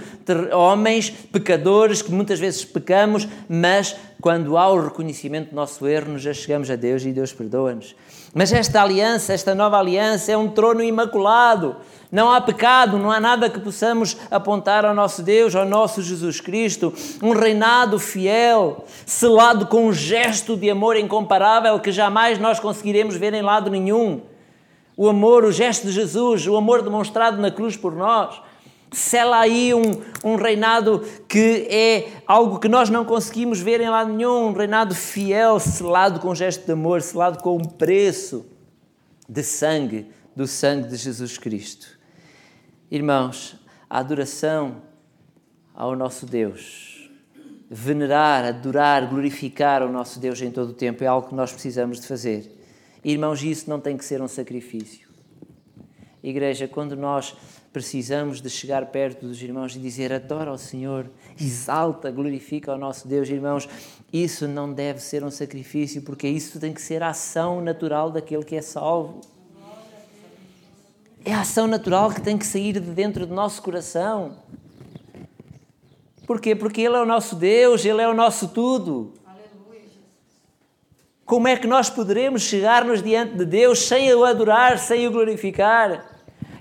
homens 0.53 1.09
pecadores, 1.09 2.03
que 2.03 2.11
muitas 2.11 2.41
vezes 2.41 2.65
pecamos, 2.65 3.29
mas 3.49 3.95
quando 4.21 4.57
há 4.57 4.69
o 4.69 4.87
reconhecimento 4.87 5.51
do 5.51 5.55
nosso 5.55 5.87
erro, 5.87 6.15
nos 6.15 6.23
chegamos 6.23 6.69
a 6.69 6.75
Deus 6.75 7.05
e 7.05 7.13
Deus 7.13 7.33
perdoa-nos. 7.33 7.95
Mas 8.35 8.53
esta 8.53 8.83
aliança, 8.83 9.33
esta 9.33 9.55
nova 9.55 9.79
aliança, 9.79 10.33
é 10.33 10.37
um 10.37 10.49
trono 10.49 10.83
imaculado. 10.83 11.77
Não 12.11 12.31
há 12.31 12.41
pecado, 12.41 12.99
não 12.99 13.11
há 13.11 13.19
nada 13.19 13.51
que 13.51 13.59
possamos 13.59 14.17
apontar 14.31 14.85
ao 14.85 14.95
nosso 14.95 15.23
Deus, 15.23 15.55
ao 15.55 15.67
nosso 15.67 16.03
Jesus 16.03 16.41
Cristo. 16.41 16.93
Um 17.21 17.33
reinado 17.33 17.99
fiel, 17.99 18.85
selado 19.05 19.67
com 19.67 19.89
um 19.89 19.93
gesto 19.93 20.57
de 20.57 20.71
amor 20.71 20.97
incomparável 20.97 21.79
que 21.81 21.91
jamais 21.91 22.39
nós 22.39 22.61
conseguiremos 22.61 23.17
ver 23.17 23.35
em 23.35 23.43
lado 23.43 23.71
nenhum. 23.71 24.23
O 24.97 25.09
amor, 25.09 25.45
o 25.45 25.53
gesto 25.53 25.87
de 25.87 25.93
Jesus, 25.93 26.47
o 26.47 26.57
amor 26.57 26.83
demonstrado 26.83 27.41
na 27.41 27.51
cruz 27.51 27.77
por 27.77 27.95
nós. 27.95 28.41
Sela 28.93 29.41
aí 29.41 29.75
um, 29.75 30.01
um 30.25 30.37
reinado 30.37 31.03
que 31.29 31.67
é 31.69 32.09
algo 32.25 32.61
que 32.61 32.69
nós 32.69 32.89
não 32.89 33.05
conseguimos 33.05 33.61
ver 33.61 33.81
em 33.81 33.91
lado 33.91 34.13
nenhum, 34.13 34.47
um 34.47 34.53
reinado 34.53 34.95
fiel, 34.95 35.59
selado 35.59 36.21
com 36.21 36.31
um 36.31 36.35
gesto 36.37 36.65
de 36.65 36.73
amor, 36.73 37.03
selado 37.03 37.43
com 37.43 37.57
um 37.57 37.65
preço 37.65 38.47
de 39.29 39.43
sangue, 39.43 40.07
do 40.35 40.47
sangue 40.47 40.89
de 40.89 40.97
Jesus 40.97 41.37
Cristo. 41.37 41.96
Irmãos, 42.91 43.57
a 43.91 43.99
adoração 43.99 44.83
ao 45.75 45.97
nosso 45.97 46.25
Deus, 46.25 47.11
venerar, 47.69 48.45
adorar, 48.45 49.09
glorificar 49.09 49.83
o 49.83 49.91
nosso 49.91 50.21
Deus 50.21 50.41
em 50.41 50.53
todo 50.53 50.71
o 50.71 50.75
tempo 50.75 51.03
é 51.03 51.07
algo 51.09 51.29
que 51.29 51.35
nós 51.35 51.51
precisamos 51.51 52.01
de 52.01 52.07
fazer. 52.07 52.49
Irmãos, 53.05 53.43
isso 53.43 53.69
não 53.69 53.81
tem 53.81 53.97
que 53.97 54.05
ser 54.05 54.23
um 54.23 54.29
sacrifício. 54.29 55.09
Igreja, 56.23 56.69
quando 56.69 56.97
nós 56.97 57.37
precisamos 57.73 58.41
de 58.41 58.49
chegar 58.49 58.87
perto 58.87 59.27
dos 59.27 59.43
irmãos 59.43 59.75
e 59.75 59.81
dizer 59.81 60.13
adora 60.13 60.51
ao 60.51 60.59
Senhor, 60.59 61.11
exalta, 61.41 62.11
glorifica 62.11 62.71
ao 62.71 62.79
nosso 62.79 63.09
Deus, 63.09 63.29
irmãos, 63.29 63.69
isso 64.13 64.47
não 64.47 64.73
deve 64.73 65.01
ser 65.01 65.25
um 65.25 65.31
sacrifício, 65.31 66.03
porque 66.03 66.29
isso 66.29 66.61
tem 66.61 66.73
que 66.73 66.81
ser 66.81 67.03
a 67.03 67.09
ação 67.09 67.61
natural 67.61 68.13
daquele 68.13 68.45
que 68.45 68.55
é 68.55 68.63
salvo. 68.63 69.21
É 71.29 71.35
a 71.35 71.41
ação 71.41 71.67
natural 71.67 72.13
que 72.13 72.21
tem 72.21 72.39
que 72.39 72.47
sair 72.47 72.75
de 72.75 72.79
dentro 72.79 73.27
do 73.27 73.35
nosso 73.35 73.61
coração. 73.61 74.37
Porquê? 76.25 76.55
Porque 76.55 76.81
Ele 76.81 76.95
é 76.95 77.01
o 77.01 77.05
nosso 77.05 77.35
Deus, 77.35 77.85
Ele 77.85 78.01
é 78.01 78.07
o 78.07 78.15
nosso 78.15 78.47
tudo. 78.47 79.13
Como 81.25 81.49
é 81.49 81.57
que 81.57 81.67
nós 81.67 81.91
poderemos 81.91 82.43
chegar-nos 82.43 83.03
diante 83.03 83.37
de 83.37 83.45
Deus 83.45 83.89
sem 83.89 84.15
o 84.15 84.25
adorar, 84.25 84.79
sem 84.79 85.09
o 85.09 85.11
glorificar? 85.11 86.07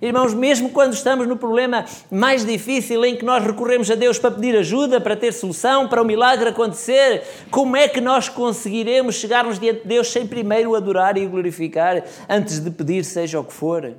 Irmãos, 0.02 0.34
mesmo 0.34 0.72
quando 0.72 0.94
estamos 0.94 1.28
no 1.28 1.38
problema 1.38 1.86
mais 2.10 2.44
difícil 2.44 3.06
em 3.06 3.16
que 3.16 3.24
nós 3.24 3.46
recorremos 3.46 3.92
a 3.92 3.96
Deus 3.96 4.18
para 4.18 4.32
pedir 4.32 4.58
ajuda, 4.58 5.00
para 5.00 5.16
ter 5.16 5.32
solução, 5.32 5.88
para 5.88 6.02
o 6.02 6.06
milagre 6.06 6.50
acontecer, 6.50 7.22
como 7.52 7.78
é 7.78 7.88
que 7.88 8.02
nós 8.02 8.30
conseguiremos 8.30 9.14
chegar-nos 9.14 9.60
diante 9.60 9.84
de 9.84 9.88
Deus 9.90 10.08
sem 10.08 10.26
primeiro 10.26 10.72
o 10.72 10.76
adorar 10.76 11.20
e 11.20 11.26
o 11.28 11.30
glorificar 11.30 12.04
antes 12.28 12.60
de 12.60 12.72
pedir 12.72 13.06
seja 13.06 13.40
o 13.40 13.44
que 13.44 13.54
for? 13.54 13.94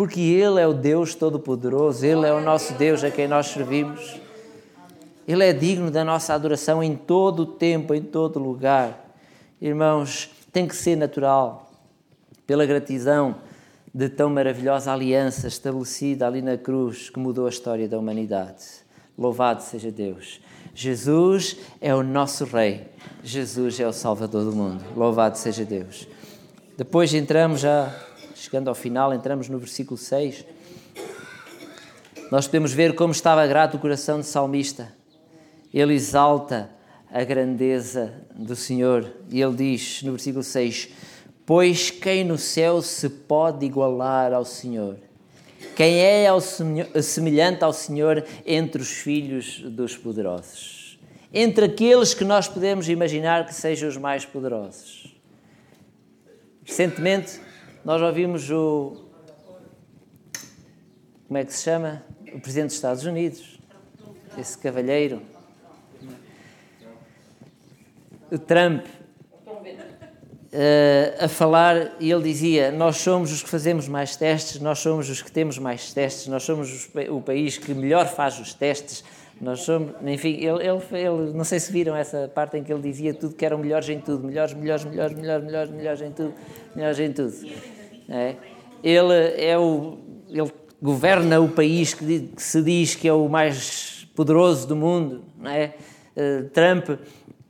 Porque 0.00 0.18
Ele 0.18 0.58
é 0.58 0.66
o 0.66 0.72
Deus 0.72 1.14
Todo-Poderoso, 1.14 2.06
Ele 2.06 2.26
é 2.26 2.32
o 2.32 2.40
nosso 2.40 2.72
Deus 2.72 3.04
a 3.04 3.10
quem 3.10 3.28
nós 3.28 3.48
servimos. 3.48 4.18
Ele 5.28 5.44
é 5.44 5.52
digno 5.52 5.90
da 5.90 6.02
nossa 6.02 6.32
adoração 6.32 6.82
em 6.82 6.96
todo 6.96 7.40
o 7.40 7.46
tempo, 7.46 7.92
em 7.92 8.00
todo 8.00 8.38
lugar. 8.38 9.12
Irmãos, 9.60 10.30
tem 10.50 10.66
que 10.66 10.74
ser 10.74 10.96
natural. 10.96 11.70
pela 12.46 12.64
gratidão 12.64 13.36
de 13.94 14.08
tão 14.08 14.30
maravilhosa 14.30 14.90
aliança 14.90 15.48
estabelecida 15.48 16.26
ali 16.26 16.40
na 16.40 16.56
cruz 16.56 17.10
que 17.10 17.18
mudou 17.18 17.44
a 17.44 17.50
história 17.50 17.86
da 17.86 17.98
humanidade. 17.98 18.64
Louvado 19.18 19.62
seja 19.62 19.90
Deus. 19.90 20.40
Jesus 20.74 21.58
é 21.78 21.94
o 21.94 22.02
nosso 22.02 22.46
Rei, 22.46 22.86
Jesus 23.22 23.78
é 23.78 23.86
o 23.86 23.92
Salvador 23.92 24.46
do 24.46 24.52
mundo. 24.56 24.82
Louvado 24.96 25.36
seja 25.36 25.62
Deus. 25.62 26.08
Depois 26.74 27.12
entramos 27.12 27.60
já, 27.60 27.94
chegando 28.40 28.68
ao 28.68 28.74
final, 28.74 29.12
entramos 29.12 29.50
no 29.50 29.58
versículo 29.58 29.98
6. 29.98 30.46
Nós 32.30 32.46
podemos 32.46 32.72
ver 32.72 32.94
como 32.94 33.12
estava 33.12 33.46
grato 33.46 33.76
o 33.76 33.80
coração 33.80 34.18
do 34.18 34.24
salmista. 34.24 34.90
Ele 35.74 35.92
exalta 35.92 36.70
a 37.12 37.22
grandeza 37.22 38.14
do 38.34 38.56
Senhor 38.56 39.12
e 39.28 39.42
ele 39.42 39.54
diz 39.54 40.02
no 40.02 40.12
versículo 40.12 40.42
6: 40.42 40.88
Pois 41.44 41.90
quem 41.90 42.24
no 42.24 42.38
céu 42.38 42.80
se 42.80 43.10
pode 43.10 43.66
igualar 43.66 44.32
ao 44.32 44.44
Senhor? 44.44 44.96
Quem 45.76 45.98
é 45.98 46.26
semelhante 47.02 47.62
ao 47.62 47.74
Senhor 47.74 48.24
entre 48.46 48.80
os 48.80 48.88
filhos 48.88 49.60
dos 49.60 49.98
poderosos? 49.98 50.98
Entre 51.32 51.66
aqueles 51.66 52.14
que 52.14 52.24
nós 52.24 52.48
podemos 52.48 52.88
imaginar 52.88 53.44
que 53.44 53.54
sejam 53.54 53.88
os 53.88 53.98
mais 53.98 54.24
poderosos. 54.24 55.14
Recentemente, 56.64 57.40
nós 57.84 58.02
ouvimos 58.02 58.50
o. 58.50 59.04
Como 61.26 61.38
é 61.38 61.44
que 61.44 61.52
se 61.52 61.62
chama? 61.62 62.02
O 62.34 62.40
Presidente 62.40 62.66
dos 62.66 62.74
Estados 62.74 63.04
Unidos, 63.04 63.58
esse 64.36 64.58
cavalheiro, 64.58 65.22
o 68.30 68.38
Trump, 68.38 68.84
uh, 70.52 71.24
a 71.24 71.28
falar 71.28 71.96
e 71.98 72.10
ele 72.10 72.22
dizia: 72.22 72.70
Nós 72.70 72.98
somos 72.98 73.32
os 73.32 73.42
que 73.42 73.48
fazemos 73.48 73.88
mais 73.88 74.16
testes, 74.16 74.60
nós 74.60 74.78
somos 74.78 75.08
os 75.08 75.22
que 75.22 75.32
temos 75.32 75.58
mais 75.58 75.92
testes, 75.92 76.26
nós 76.26 76.42
somos 76.42 76.70
os, 76.70 76.90
o 77.08 77.20
país 77.20 77.56
que 77.56 77.72
melhor 77.72 78.06
faz 78.06 78.38
os 78.38 78.52
testes. 78.52 79.02
Nós 79.40 79.60
somos, 79.60 79.92
enfim, 80.06 80.34
ele, 80.34 80.66
ele, 80.66 80.82
ele, 80.92 81.32
não 81.32 81.44
sei 81.44 81.58
se 81.58 81.72
viram 81.72 81.96
essa 81.96 82.30
parte 82.34 82.58
em 82.58 82.62
que 82.62 82.72
ele 82.72 82.82
dizia 82.82 83.14
tudo 83.14 83.34
que 83.34 83.44
eram 83.44 83.56
melhores 83.58 83.88
em 83.88 83.98
tudo, 83.98 84.26
melhores, 84.26 84.52
melhores, 84.52 84.84
melhores, 84.84 85.16
melhores, 85.16 85.44
melhores, 85.44 85.70
melhores 85.70 86.02
em 86.02 86.12
tudo, 86.12 86.34
melhores 86.76 86.98
em 87.00 87.12
tudo. 87.12 87.34
É? 88.08 88.36
Ele 88.82 89.14
é 89.38 89.58
o, 89.58 89.98
ele 90.28 90.52
governa 90.80 91.40
o 91.40 91.48
país 91.48 91.94
que, 91.94 92.20
que, 92.20 92.42
se 92.42 92.62
diz 92.62 92.94
que 92.94 93.08
é 93.08 93.12
o 93.12 93.28
mais 93.28 94.06
poderoso 94.14 94.68
do 94.68 94.76
mundo, 94.76 95.24
não 95.38 95.50
é? 95.50 95.74
Uh, 96.14 96.48
Trump 96.50 97.00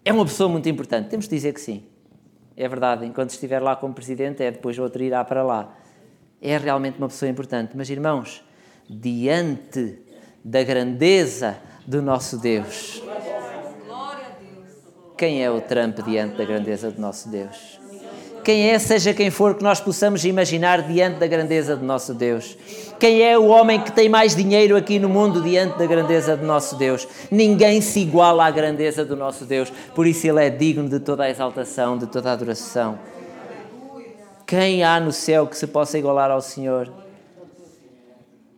é 0.05 0.13
uma 0.13 0.25
pessoa 0.25 0.49
muito 0.49 0.69
importante. 0.69 1.09
Temos 1.09 1.27
de 1.27 1.35
dizer 1.35 1.53
que 1.53 1.61
sim 1.61 1.83
é 2.57 2.69
verdade, 2.69 3.07
enquanto 3.07 3.31
estiver 3.31 3.59
lá 3.59 3.75
como 3.75 3.95
presidente, 3.95 4.43
é 4.43 4.51
depois 4.51 4.79
outro 4.79 5.03
irá 5.03 5.25
para 5.25 5.43
lá. 5.43 5.75
É 6.43 6.59
realmente 6.59 6.99
uma 6.99 7.09
pessoa 7.09 7.31
importante. 7.31 7.75
Mas, 7.75 7.89
irmãos, 7.89 8.45
diante 8.89 9.99
da 10.45 10.63
grandeza 10.63 11.57
do 11.91 12.01
nosso 12.01 12.37
Deus, 12.37 13.03
quem 15.19 15.43
é 15.43 15.51
o 15.51 15.61
Trump 15.61 15.99
diante 16.07 16.37
da 16.37 16.45
grandeza 16.45 16.89
do 16.89 17.01
nosso 17.01 17.29
Deus? 17.29 17.81
Quem 18.45 18.71
é, 18.71 18.79
seja 18.79 19.13
quem 19.13 19.29
for, 19.29 19.57
que 19.57 19.65
nós 19.65 19.81
possamos 19.81 20.25
imaginar 20.25 20.83
diante 20.83 21.19
da 21.19 21.27
grandeza 21.27 21.77
do 21.77 21.85
nosso 21.85 22.15
Deus? 22.15 22.57
Quem 23.01 23.23
é 23.23 23.37
o 23.37 23.49
homem 23.49 23.81
que 23.81 23.91
tem 23.91 24.09
mais 24.09 24.37
dinheiro 24.37 24.77
aqui 24.77 25.01
no 25.01 25.09
mundo 25.09 25.43
diante 25.43 25.77
da 25.79 25.85
grandeza 25.85 26.37
do 26.37 26.47
nosso 26.47 26.77
Deus? 26.77 27.09
Ninguém 27.29 27.81
se 27.81 27.99
iguala 27.99 28.47
à 28.47 28.51
grandeza 28.53 29.05
do 29.05 29.17
nosso 29.17 29.45
Deus, 29.45 29.71
por 29.93 30.07
isso 30.07 30.29
ele 30.29 30.47
é 30.47 30.49
digno 30.49 30.89
de 30.89 31.01
toda 31.01 31.25
a 31.25 31.31
exaltação, 31.31 31.99
de 31.99 32.07
toda 32.07 32.31
a 32.31 32.35
adoração. 32.35 33.01
Quem 34.47 34.85
há 34.85 35.01
no 35.01 35.11
céu 35.11 35.45
que 35.49 35.57
se 35.57 35.67
possa 35.67 35.99
igualar 35.99 36.31
ao 36.31 36.41
Senhor? 36.41 37.00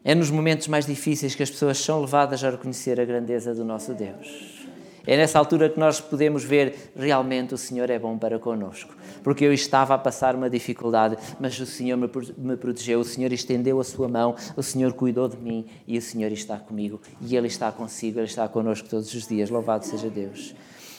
É 0.04 0.16
nos 0.16 0.30
momentos 0.30 0.66
mais 0.66 0.84
difíceis 0.84 1.34
que 1.34 1.42
as 1.44 1.50
pessoas 1.50 1.78
são 1.78 2.00
levadas 2.00 2.42
a 2.42 2.50
reconhecer 2.50 3.00
a 3.00 3.04
grandeza 3.04 3.54
do 3.54 3.64
nosso 3.64 3.94
Deus. 3.94 4.66
É 5.06 5.16
nessa 5.16 5.38
altura 5.38 5.68
que 5.68 5.78
nós 5.78 6.00
podemos 6.00 6.44
ver 6.44 6.92
realmente 6.96 7.54
o 7.54 7.58
Senhor 7.58 7.90
é 7.90 7.98
bom 7.98 8.18
para 8.18 8.38
conosco. 8.38 8.96
Porque 9.22 9.44
eu 9.44 9.52
estava 9.52 9.94
a 9.94 9.98
passar 9.98 10.34
uma 10.34 10.50
dificuldade, 10.50 11.16
mas 11.40 11.58
o 11.58 11.66
Senhor 11.66 11.96
me 11.96 12.56
protegeu, 12.56 13.00
o 13.00 13.04
Senhor 13.04 13.32
estendeu 13.32 13.80
a 13.80 13.84
sua 13.84 14.08
mão, 14.08 14.34
o 14.56 14.62
Senhor 14.62 14.92
cuidou 14.92 15.28
de 15.28 15.36
mim 15.36 15.66
e 15.86 15.98
o 15.98 16.02
Senhor 16.02 16.32
está 16.32 16.56
comigo. 16.56 17.00
E 17.20 17.36
Ele 17.36 17.46
está 17.46 17.70
consigo, 17.70 18.18
Ele 18.18 18.26
está 18.26 18.48
conosco 18.48 18.88
todos 18.88 19.12
os 19.14 19.26
dias. 19.26 19.50
Louvado 19.50 19.86
seja 19.86 20.08
Deus. 20.08 20.54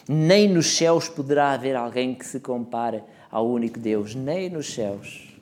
Nem 0.07 0.49
nos 0.49 0.77
céus 0.77 1.09
poderá 1.09 1.51
haver 1.51 1.75
alguém 1.75 2.13
que 2.13 2.25
se 2.25 2.39
compare 2.39 3.03
ao 3.31 3.49
único 3.49 3.79
Deus, 3.79 4.15
nem 4.15 4.49
nos 4.49 4.73
céus. 4.73 5.33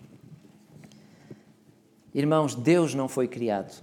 Irmãos, 2.13 2.55
Deus 2.55 2.93
não 2.93 3.07
foi 3.07 3.27
criado, 3.27 3.73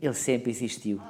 Ele 0.00 0.14
sempre 0.14 0.50
existiu. 0.50 1.00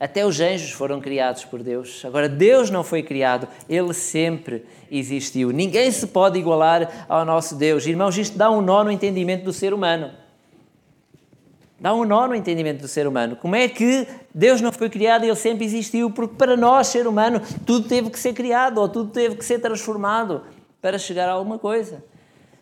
Até 0.00 0.24
os 0.24 0.40
anjos 0.40 0.70
foram 0.70 0.98
criados 0.98 1.44
por 1.44 1.62
Deus. 1.62 2.02
Agora, 2.06 2.26
Deus 2.26 2.70
não 2.70 2.82
foi 2.82 3.02
criado, 3.02 3.46
Ele 3.68 3.92
sempre 3.92 4.64
existiu. 4.90 5.50
Ninguém 5.50 5.90
se 5.90 6.06
pode 6.06 6.38
igualar 6.38 7.04
ao 7.06 7.22
nosso 7.22 7.54
Deus. 7.54 7.86
Irmãos, 7.86 8.16
isto 8.16 8.38
dá 8.38 8.50
um 8.50 8.62
nó 8.62 8.82
no 8.82 8.90
entendimento 8.90 9.44
do 9.44 9.52
ser 9.52 9.74
humano. 9.74 10.10
Dá 11.78 11.94
um 11.94 12.04
nó 12.04 12.26
no 12.26 12.34
entendimento 12.34 12.80
do 12.80 12.88
ser 12.88 13.06
humano. 13.06 13.36
Como 13.36 13.54
é 13.54 13.68
que 13.68 14.06
Deus 14.34 14.62
não 14.62 14.72
foi 14.72 14.88
criado 14.88 15.24
e 15.24 15.28
Ele 15.28 15.36
sempre 15.36 15.66
existiu? 15.66 16.10
Porque 16.10 16.34
para 16.34 16.56
nós, 16.56 16.86
ser 16.86 17.06
humano, 17.06 17.40
tudo 17.66 17.86
teve 17.86 18.08
que 18.08 18.18
ser 18.18 18.32
criado 18.32 18.78
ou 18.78 18.88
tudo 18.88 19.10
teve 19.10 19.36
que 19.36 19.44
ser 19.44 19.58
transformado 19.60 20.42
para 20.80 20.98
chegar 20.98 21.28
a 21.28 21.32
alguma 21.32 21.58
coisa. 21.58 22.02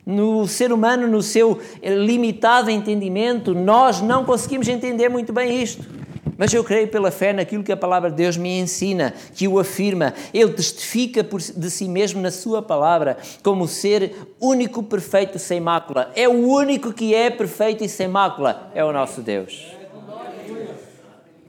No 0.09 0.49
ser 0.49 0.73
humano, 0.73 1.07
no 1.07 1.21
seu 1.21 1.61
limitado 1.83 2.71
entendimento, 2.71 3.55
nós 3.55 4.01
não 4.01 4.25
conseguimos 4.25 4.66
entender 4.66 5.11
muito 5.11 5.35
bem 5.35 5.62
isto. 5.62 5.87
Mas 6.38 6.55
eu 6.55 6.64
creio 6.64 6.88
pela 6.88 7.11
fé 7.11 7.35
naquilo 7.35 7.62
que 7.62 7.71
a 7.71 7.77
palavra 7.77 8.09
de 8.09 8.16
Deus 8.16 8.38
me 8.38 8.59
ensina, 8.59 9.12
que 9.35 9.47
o 9.47 9.59
afirma. 9.59 10.14
Ele 10.33 10.55
testifica 10.55 11.23
de 11.23 11.71
si 11.71 11.87
mesmo 11.87 12.23
na 12.23 12.31
sua 12.31 12.62
palavra 12.62 13.18
como 13.42 13.68
ser 13.68 14.14
único, 14.40 14.83
perfeito, 14.83 15.38
sem 15.38 15.61
mácula. 15.61 16.11
É 16.16 16.27
o 16.27 16.49
único 16.49 16.90
que 16.90 17.14
é 17.14 17.29
perfeito 17.29 17.85
e 17.85 17.88
sem 17.88 18.09
mácula. 18.09 18.71
É 18.75 18.83
o 18.83 18.90
nosso 18.90 19.21
Deus. 19.21 19.78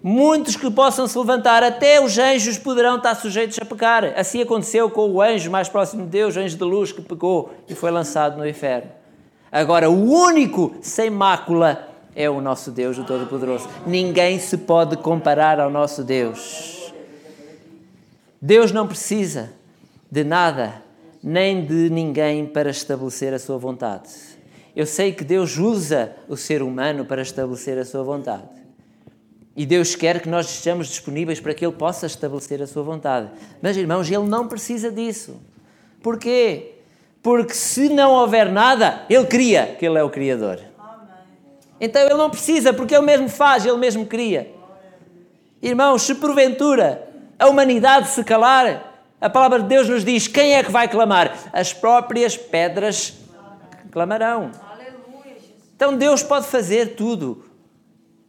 Muitos 0.02 0.56
que 0.56 0.72
possam 0.72 1.08
se 1.08 1.18
levantar, 1.18 1.62
até 1.62 2.02
os 2.02 2.18
anjos 2.18 2.58
poderão 2.58 2.98
estar 2.98 3.16
sujeitos 3.16 3.60
a 3.62 3.66
pecar. 3.66 4.14
Assim 4.16 4.42
aconteceu 4.42 4.90
com 4.90 5.10
o 5.10 5.22
anjo 5.22 5.52
mais 5.52 5.68
próximo 5.68 6.04
de 6.04 6.10
Deus, 6.10 6.36
o 6.36 6.40
anjo 6.40 6.58
de 6.58 6.64
luz, 6.64 6.92
que 6.94 7.02
pecou 7.02 7.52
e 7.68 7.76
foi 7.76 7.92
lançado 7.92 8.38
no 8.38 8.48
inferno. 8.48 8.90
Agora, 9.52 9.90
o 9.90 10.10
único 10.10 10.74
sem 10.82 11.10
mácula 11.10 11.90
é 12.16 12.30
o 12.30 12.40
nosso 12.40 12.72
Deus, 12.72 12.98
o 12.98 13.04
Todo-Poderoso. 13.04 13.68
Ninguém 13.86 14.40
se 14.40 14.58
pode 14.58 14.96
comparar 14.98 15.60
ao 15.60 15.70
nosso 15.70 16.04
Deus. 16.04 16.94
Deus 18.42 18.72
não 18.72 18.88
precisa 18.88 19.52
de 20.10 20.24
nada 20.24 20.82
nem 21.22 21.66
de 21.66 21.90
ninguém 21.90 22.46
para 22.46 22.70
estabelecer 22.70 23.34
a 23.34 23.40
sua 23.40 23.58
vontade. 23.58 24.10
Eu 24.74 24.86
sei 24.86 25.12
que 25.12 25.26
Deus 25.26 25.58
usa 25.58 26.16
o 26.30 26.38
ser 26.38 26.62
humano 26.62 27.04
para 27.04 27.22
estabelecer 27.22 27.78
a 27.78 27.84
sua 27.84 28.04
vontade. 28.04 28.59
E 29.60 29.66
Deus 29.66 29.94
quer 29.94 30.22
que 30.22 30.30
nós 30.30 30.50
estejamos 30.50 30.88
disponíveis 30.88 31.42
para 31.42 31.54
que 31.54 31.66
Ele 31.66 31.76
possa 31.76 32.06
estabelecer 32.06 32.62
a 32.62 32.66
sua 32.66 32.82
vontade. 32.82 33.30
Mas, 33.62 33.76
irmãos, 33.76 34.10
Ele 34.10 34.24
não 34.24 34.48
precisa 34.48 34.90
disso. 34.90 35.36
Porquê? 36.02 36.76
Porque 37.22 37.54
se 37.54 37.90
não 37.90 38.14
houver 38.14 38.50
nada, 38.50 39.04
Ele 39.10 39.26
cria, 39.26 39.76
que 39.78 39.86
Ele 39.86 40.00
é 40.00 40.04
o 40.04 40.10
Criador. 40.10 40.62
Então 41.78 42.02
ele 42.02 42.14
não 42.14 42.30
precisa, 42.30 42.72
porque 42.72 42.96
ele 42.96 43.06
mesmo 43.06 43.28
faz, 43.28 43.66
ele 43.66 43.76
mesmo 43.76 44.06
cria. 44.06 44.50
Irmãos, 45.62 46.04
se 46.04 46.16
porventura 46.16 47.10
a 47.38 47.48
humanidade 47.50 48.08
se 48.08 48.24
calar, 48.24 49.04
a 49.20 49.30
palavra 49.30 49.62
de 49.62 49.68
Deus 49.68 49.90
nos 49.90 50.06
diz: 50.06 50.26
quem 50.26 50.56
é 50.56 50.64
que 50.64 50.72
vai 50.72 50.88
clamar? 50.88 51.38
As 51.52 51.74
próprias 51.74 52.38
pedras 52.38 53.14
clamarão. 53.92 54.52
Então 55.76 55.98
Deus 55.98 56.24
pode 56.24 56.48
fazer 56.48 56.96
tudo. 56.96 57.49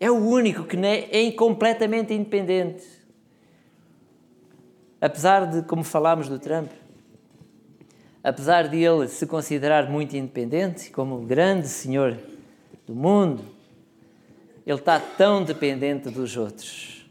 É 0.00 0.10
o 0.10 0.16
único 0.16 0.64
que 0.64 0.78
é 0.78 1.30
completamente 1.32 2.14
independente. 2.14 2.86
Apesar 4.98 5.46
de, 5.46 5.62
como 5.62 5.84
falámos 5.84 6.26
do 6.26 6.38
Trump, 6.38 6.70
apesar 8.24 8.66
de 8.68 8.78
ele 8.78 9.06
se 9.08 9.26
considerar 9.26 9.90
muito 9.90 10.16
independente, 10.16 10.90
como 10.90 11.18
grande 11.18 11.68
senhor 11.68 12.16
do 12.86 12.94
mundo, 12.94 13.44
ele 14.66 14.78
está 14.78 14.98
tão 14.98 15.44
dependente 15.44 16.08
dos 16.08 16.34
outros. 16.34 17.06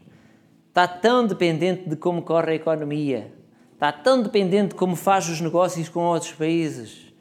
Está 0.68 0.88
tão 0.88 1.24
dependente 1.24 1.88
de 1.88 1.94
como 1.94 2.22
corre 2.22 2.52
a 2.52 2.54
economia. 2.56 3.32
Está 3.74 3.92
tão 3.92 4.20
dependente 4.20 4.70
de 4.70 4.74
como 4.74 4.96
faz 4.96 5.28
os 5.28 5.40
negócios 5.40 5.88
com 5.88 6.00
outros 6.00 6.32
países. 6.32 7.12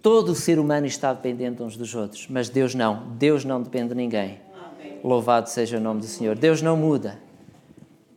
Todo 0.00 0.30
o 0.30 0.34
ser 0.34 0.58
humano 0.58 0.86
está 0.86 1.12
dependente 1.12 1.62
uns 1.62 1.76
dos 1.76 1.94
outros, 1.94 2.28
mas 2.28 2.48
Deus 2.48 2.74
não. 2.74 3.08
Deus 3.16 3.44
não 3.44 3.62
depende 3.62 3.88
de 3.88 3.94
ninguém. 3.94 4.43
Louvado 5.04 5.50
seja 5.50 5.76
o 5.76 5.80
nome 5.80 6.00
do 6.00 6.06
Senhor. 6.06 6.34
Deus 6.34 6.62
não 6.62 6.78
muda. 6.78 7.18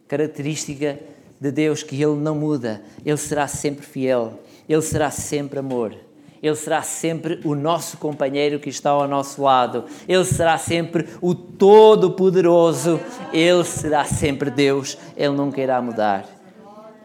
Característica 0.08 0.97
de 1.38 1.52
Deus 1.52 1.84
que 1.84 2.02
Ele 2.02 2.15
não 2.15 2.34
muda. 2.34 2.82
Ele 3.06 3.17
será 3.17 3.45
sempre 3.45 3.86
fiel. 3.86 4.39
Ele 4.69 4.82
será 4.82 5.12
sempre 5.12 5.60
amor. 5.60 5.93
Ele 6.41 6.56
será 6.56 6.82
sempre 6.82 7.41
o 7.43 7.56
nosso 7.56 7.97
companheiro 7.97 8.58
que 8.58 8.69
está 8.69 8.91
ao 8.91 9.06
nosso 9.06 9.41
lado. 9.41 9.84
Ele 10.08 10.23
será 10.23 10.58
sempre 10.58 11.06
o 11.19 11.36
Todo-Poderoso. 11.36 13.02
Ele 13.34 13.65
será 13.65 14.06
sempre 14.06 14.50
Deus. 14.50 14.97
Ele 15.17 15.36
nunca 15.36 15.60
irá 15.60 15.82
mudar. 15.82 16.26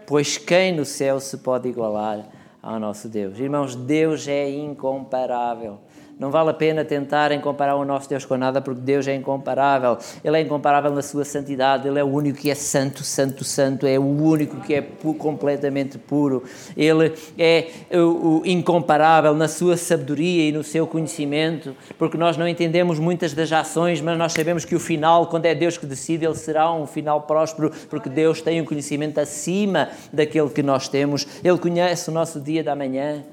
Pois 0.06 0.38
quem 0.38 0.72
no 0.72 0.84
céu 0.84 1.18
se 1.18 1.38
pode 1.38 1.68
igualar 1.68 2.28
ao 2.62 2.78
nosso 2.78 3.08
Deus? 3.08 3.36
Irmãos, 3.36 3.74
Deus 3.74 4.28
é 4.28 4.48
incomparável. 4.48 5.80
Não 6.22 6.30
vale 6.30 6.50
a 6.50 6.54
pena 6.54 6.84
tentarem 6.84 7.40
comparar 7.40 7.74
o 7.74 7.84
nosso 7.84 8.08
Deus 8.08 8.24
com 8.24 8.36
nada, 8.36 8.60
porque 8.60 8.80
Deus 8.80 9.08
é 9.08 9.14
incomparável. 9.16 9.98
Ele 10.22 10.36
é 10.36 10.40
incomparável 10.40 10.92
na 10.92 11.02
sua 11.02 11.24
santidade. 11.24 11.88
Ele 11.88 11.98
é 11.98 12.04
o 12.04 12.06
único 12.06 12.38
que 12.38 12.48
é 12.48 12.54
santo, 12.54 13.02
santo, 13.02 13.42
santo. 13.42 13.88
É 13.88 13.98
o 13.98 14.04
único 14.04 14.60
que 14.60 14.72
é 14.72 14.80
pu 14.80 15.14
completamente 15.14 15.98
puro. 15.98 16.44
Ele 16.76 17.12
é 17.36 17.70
o, 17.90 18.38
o 18.38 18.42
incomparável 18.46 19.34
na 19.34 19.48
sua 19.48 19.76
sabedoria 19.76 20.48
e 20.48 20.52
no 20.52 20.62
seu 20.62 20.86
conhecimento, 20.86 21.74
porque 21.98 22.16
nós 22.16 22.36
não 22.36 22.46
entendemos 22.46 23.00
muitas 23.00 23.32
das 23.32 23.50
ações, 23.50 24.00
mas 24.00 24.16
nós 24.16 24.32
sabemos 24.32 24.64
que 24.64 24.76
o 24.76 24.80
final, 24.80 25.26
quando 25.26 25.46
é 25.46 25.56
Deus 25.56 25.76
que 25.76 25.86
decide, 25.86 26.24
ele 26.24 26.36
será 26.36 26.72
um 26.72 26.86
final 26.86 27.22
próspero, 27.22 27.72
porque 27.90 28.08
Deus 28.08 28.40
tem 28.40 28.60
um 28.60 28.64
conhecimento 28.64 29.18
acima 29.18 29.88
daquele 30.12 30.50
que 30.50 30.62
nós 30.62 30.86
temos. 30.86 31.26
Ele 31.42 31.58
conhece 31.58 32.10
o 32.10 32.12
nosso 32.12 32.40
dia 32.40 32.62
da 32.62 32.76
manhã. 32.76 33.24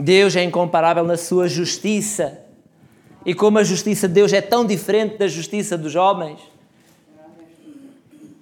Deus 0.00 0.34
é 0.34 0.42
incomparável 0.42 1.04
na 1.04 1.16
sua 1.16 1.46
justiça. 1.46 2.40
E 3.24 3.34
como 3.34 3.58
a 3.58 3.62
justiça 3.62 4.08
de 4.08 4.14
Deus 4.14 4.32
é 4.32 4.40
tão 4.40 4.64
diferente 4.64 5.18
da 5.18 5.28
justiça 5.28 5.76
dos 5.76 5.94
homens. 5.94 6.40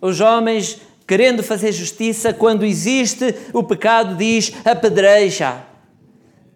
Os 0.01 0.21
homens, 0.21 0.81
querendo 1.07 1.43
fazer 1.43 1.73
justiça, 1.73 2.33
quando 2.33 2.65
existe 2.65 3.35
o 3.53 3.65
pecado, 3.65 4.17
diz 4.17 4.53
apedreja. 4.65 5.65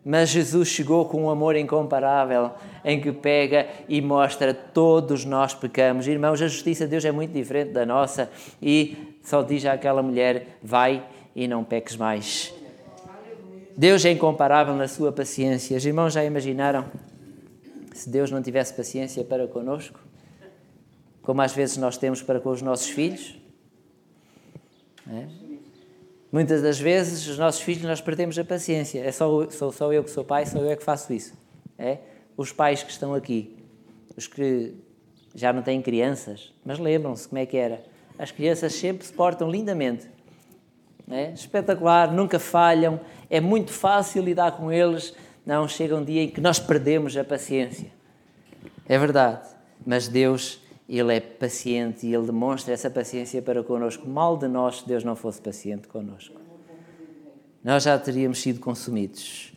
Mas 0.05 0.31
Jesus 0.31 0.69
chegou 0.69 1.05
com 1.05 1.25
um 1.25 1.31
amor 1.31 1.57
incomparável 1.57 2.51
em 2.85 3.01
que 3.01 3.13
pega 3.13 3.67
e 3.89 4.01
mostra 4.01 4.55
todos 4.55 5.25
nós 5.25 5.55
pecamos. 5.55 6.07
Irmãos, 6.07 6.41
a 6.43 6.49
justiça 6.49 6.85
de 6.85 6.91
Deus 6.93 7.05
é 7.05 7.13
muito 7.13 7.33
diferente 7.33 7.73
da 7.73 7.87
nossa 7.87 8.31
e 8.61 8.97
só 9.23 9.43
diz 9.43 9.65
àquela 9.65 10.03
mulher: 10.03 10.59
vai 10.63 11.05
e 11.35 11.47
não 11.47 11.63
peques 11.63 11.97
mais. 11.97 12.53
Deus 13.77 14.05
é 14.05 14.11
incomparável 14.11 14.75
na 14.75 14.87
sua 14.87 15.11
paciência. 15.11 15.77
Os 15.77 15.85
irmãos 15.85 16.13
já 16.13 16.25
imaginaram 16.25 16.91
se 17.95 18.09
Deus 18.11 18.31
não 18.31 18.43
tivesse 18.43 18.75
paciência 18.75 19.25
para 19.25 19.47
conosco? 19.47 19.99
Como 21.23 21.41
às 21.41 21.53
vezes 21.53 21.77
nós 21.77 21.97
temos 21.97 22.23
para 22.23 22.41
com 22.41 22.51
os 22.51 22.63
nossos 22.63 22.89
filhos? 22.89 23.39
É? 25.09 25.27
Muitas 26.31 26.63
das 26.63 26.81
vezes, 26.81 27.27
os 27.29 27.39
nossos 27.39 27.61
filhos, 27.61 27.83
nós 27.83 28.01
perdemos 28.01 28.39
a 28.39 28.45
paciência. 28.45 29.01
É 29.01 29.13
só, 29.13 29.49
sou 29.51 29.71
só 29.71 29.93
eu 29.93 30.03
que 30.03 30.11
sou 30.11 30.25
pai, 30.25 30.47
sou 30.47 30.65
eu 30.65 30.77
que 30.77 30.83
faço 30.83 31.13
isso. 31.13 31.35
É? 31.79 31.99
Os 32.37 32.53
pais 32.53 32.83
que 32.83 32.91
estão 32.91 33.15
aqui, 33.15 33.57
os 34.17 34.27
que 34.27 34.75
já 35.35 35.53
não 35.53 35.63
têm 35.63 35.81
crianças, 35.81 36.53
mas 36.65 36.79
lembram-se 36.79 37.29
como 37.29 37.39
é 37.39 37.47
que 37.47 37.57
era. 37.57 37.83
As 38.19 38.31
crianças 38.31 38.73
sempre 38.75 39.07
se 39.07 39.13
portam 39.13 39.51
lindamente. 39.51 40.09
É? 41.11 41.33
Espetacular, 41.33 42.13
nunca 42.13 42.39
falham, 42.39 43.01
é 43.29 43.41
muito 43.41 43.73
fácil 43.73 44.23
lidar 44.23 44.53
com 44.53 44.71
eles. 44.71 45.15
Não, 45.45 45.67
chega 45.67 45.97
um 45.97 46.05
dia 46.05 46.23
em 46.23 46.29
que 46.29 46.41
nós 46.41 46.59
perdemos 46.59 47.17
a 47.17 47.25
paciência. 47.25 47.91
É 48.89 48.99
verdade, 48.99 49.47
mas 49.85 50.09
Deus, 50.09 50.61
Ele 50.89 51.15
é 51.15 51.21
paciente 51.21 52.07
e 52.07 52.15
Ele 52.15 52.27
demonstra 52.27 52.73
essa 52.73 52.89
paciência 52.89 53.43
para 53.43 53.63
connosco. 53.63 54.09
Mal 54.09 54.37
de 54.37 54.49
nós 54.49 54.81
se 54.81 54.89
Deus 54.89 55.05
não 55.05 55.17
fosse 55.17 55.41
paciente 55.41 55.89
connosco. 55.89 56.41
Nós 57.63 57.85
já 57.85 57.99
teríamos 57.99 58.41
sido 58.41 58.61
consumidos. 58.61 59.53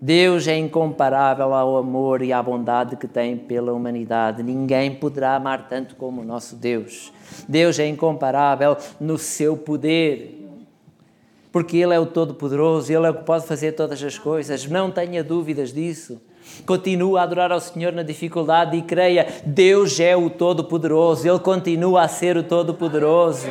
Deus 0.00 0.46
é 0.46 0.56
incomparável 0.56 1.54
ao 1.54 1.76
amor 1.76 2.20
e 2.22 2.32
à 2.32 2.42
bondade 2.42 2.96
que 2.96 3.08
tem 3.08 3.36
pela 3.36 3.72
humanidade. 3.72 4.42
Ninguém 4.42 4.94
poderá 4.94 5.36
amar 5.36 5.68
tanto 5.68 5.96
como 5.96 6.20
o 6.20 6.24
nosso 6.24 6.54
Deus. 6.56 7.12
Deus 7.48 7.78
é 7.78 7.86
incomparável 7.86 8.76
no 9.00 9.16
seu 9.16 9.56
poder 9.56 10.45
porque 11.56 11.78
Ele 11.78 11.94
é 11.94 11.98
o 11.98 12.04
Todo-Poderoso, 12.04 12.92
Ele 12.92 13.06
é 13.06 13.10
o 13.10 13.14
que 13.14 13.24
pode 13.24 13.46
fazer 13.46 13.72
todas 13.72 14.02
as 14.02 14.18
coisas, 14.18 14.66
não 14.66 14.90
tenha 14.90 15.24
dúvidas 15.24 15.72
disso. 15.72 16.20
Continua 16.66 17.20
a 17.20 17.22
adorar 17.22 17.50
ao 17.50 17.60
Senhor 17.60 17.94
na 17.94 18.02
dificuldade 18.02 18.76
e 18.76 18.82
creia, 18.82 19.26
Deus 19.42 19.98
é 19.98 20.14
o 20.14 20.28
Todo-Poderoso, 20.28 21.26
Ele 21.26 21.38
continua 21.38 22.02
a 22.02 22.08
ser 22.08 22.36
o 22.36 22.42
Todo-Poderoso. 22.42 23.46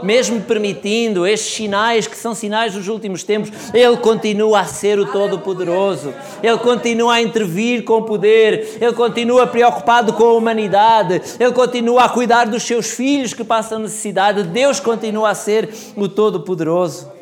Mesmo 0.00 0.40
permitindo 0.42 1.26
estes 1.26 1.52
sinais 1.52 2.06
que 2.06 2.16
são 2.16 2.36
sinais 2.36 2.74
dos 2.74 2.86
últimos 2.86 3.24
tempos, 3.24 3.50
Ele 3.74 3.96
continua 3.96 4.60
a 4.60 4.64
ser 4.64 5.00
o 5.00 5.06
Todo-Poderoso. 5.06 6.14
Ele 6.40 6.58
continua 6.58 7.14
a 7.14 7.20
intervir 7.20 7.82
com 7.82 8.00
poder. 8.04 8.78
Ele 8.80 8.92
continua 8.92 9.48
preocupado 9.48 10.12
com 10.12 10.22
a 10.22 10.34
humanidade. 10.34 11.20
Ele 11.40 11.52
continua 11.52 12.04
a 12.04 12.08
cuidar 12.08 12.46
dos 12.46 12.62
seus 12.62 12.92
filhos 12.92 13.34
que 13.34 13.42
passam 13.42 13.80
necessidade. 13.80 14.44
Deus 14.44 14.78
continua 14.78 15.30
a 15.30 15.34
ser 15.34 15.68
o 15.96 16.08
Todo-Poderoso. 16.08 17.18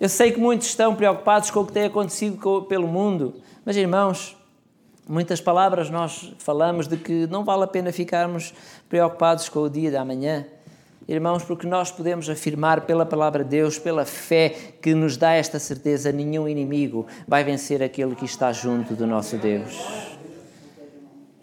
Eu 0.00 0.08
sei 0.08 0.32
que 0.32 0.40
muitos 0.40 0.68
estão 0.68 0.96
preocupados 0.96 1.50
com 1.50 1.60
o 1.60 1.66
que 1.66 1.72
tem 1.72 1.84
acontecido 1.84 2.62
pelo 2.62 2.88
mundo, 2.88 3.34
mas 3.66 3.76
irmãos, 3.76 4.34
muitas 5.06 5.42
palavras 5.42 5.90
nós 5.90 6.32
falamos 6.38 6.88
de 6.88 6.96
que 6.96 7.26
não 7.26 7.44
vale 7.44 7.64
a 7.64 7.66
pena 7.66 7.92
ficarmos 7.92 8.54
preocupados 8.88 9.50
com 9.50 9.60
o 9.60 9.68
dia 9.68 9.90
da 9.90 10.02
manhã. 10.02 10.46
Irmãos, 11.06 11.44
porque 11.44 11.66
nós 11.66 11.90
podemos 11.90 12.30
afirmar 12.30 12.86
pela 12.86 13.04
palavra 13.04 13.44
de 13.44 13.50
Deus, 13.50 13.78
pela 13.78 14.06
fé 14.06 14.48
que 14.80 14.94
nos 14.94 15.18
dá 15.18 15.34
esta 15.34 15.58
certeza, 15.58 16.10
nenhum 16.10 16.48
inimigo 16.48 17.06
vai 17.28 17.44
vencer 17.44 17.82
aquele 17.82 18.14
que 18.14 18.24
está 18.24 18.52
junto 18.52 18.94
do 18.94 19.06
nosso 19.06 19.36
Deus. 19.36 19.76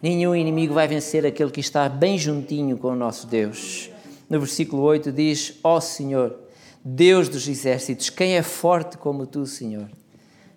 Nenhum 0.01 0.35
inimigo 0.35 0.73
vai 0.73 0.87
vencer 0.87 1.27
aquele 1.27 1.51
que 1.51 1.59
está 1.59 1.87
bem 1.87 2.17
juntinho 2.17 2.75
com 2.75 2.87
o 2.87 2.95
nosso 2.95 3.27
Deus. 3.27 3.91
No 4.27 4.39
versículo 4.39 4.81
8 4.81 5.11
diz: 5.11 5.59
Ó 5.63 5.75
oh 5.75 5.81
Senhor, 5.81 6.46
Deus 6.89 7.27
dos 7.27 7.49
exércitos, 7.49 8.09
quem 8.09 8.37
é 8.37 8.41
forte 8.41 8.97
como 8.97 9.27
tu, 9.27 9.45
Senhor? 9.45 9.89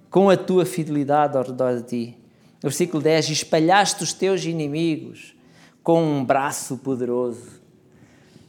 Com 0.08 0.30
a 0.30 0.36
tua 0.36 0.64
fidelidade 0.64 1.36
ao 1.36 1.42
redor 1.42 1.74
de 1.78 1.82
ti. 1.82 2.18
Versículo 2.62 3.02
10: 3.02 3.30
Espalhaste 3.30 4.04
os 4.04 4.12
teus 4.12 4.44
inimigos 4.44 5.34
com 5.82 6.00
um 6.00 6.24
braço 6.24 6.78
poderoso. 6.78 7.60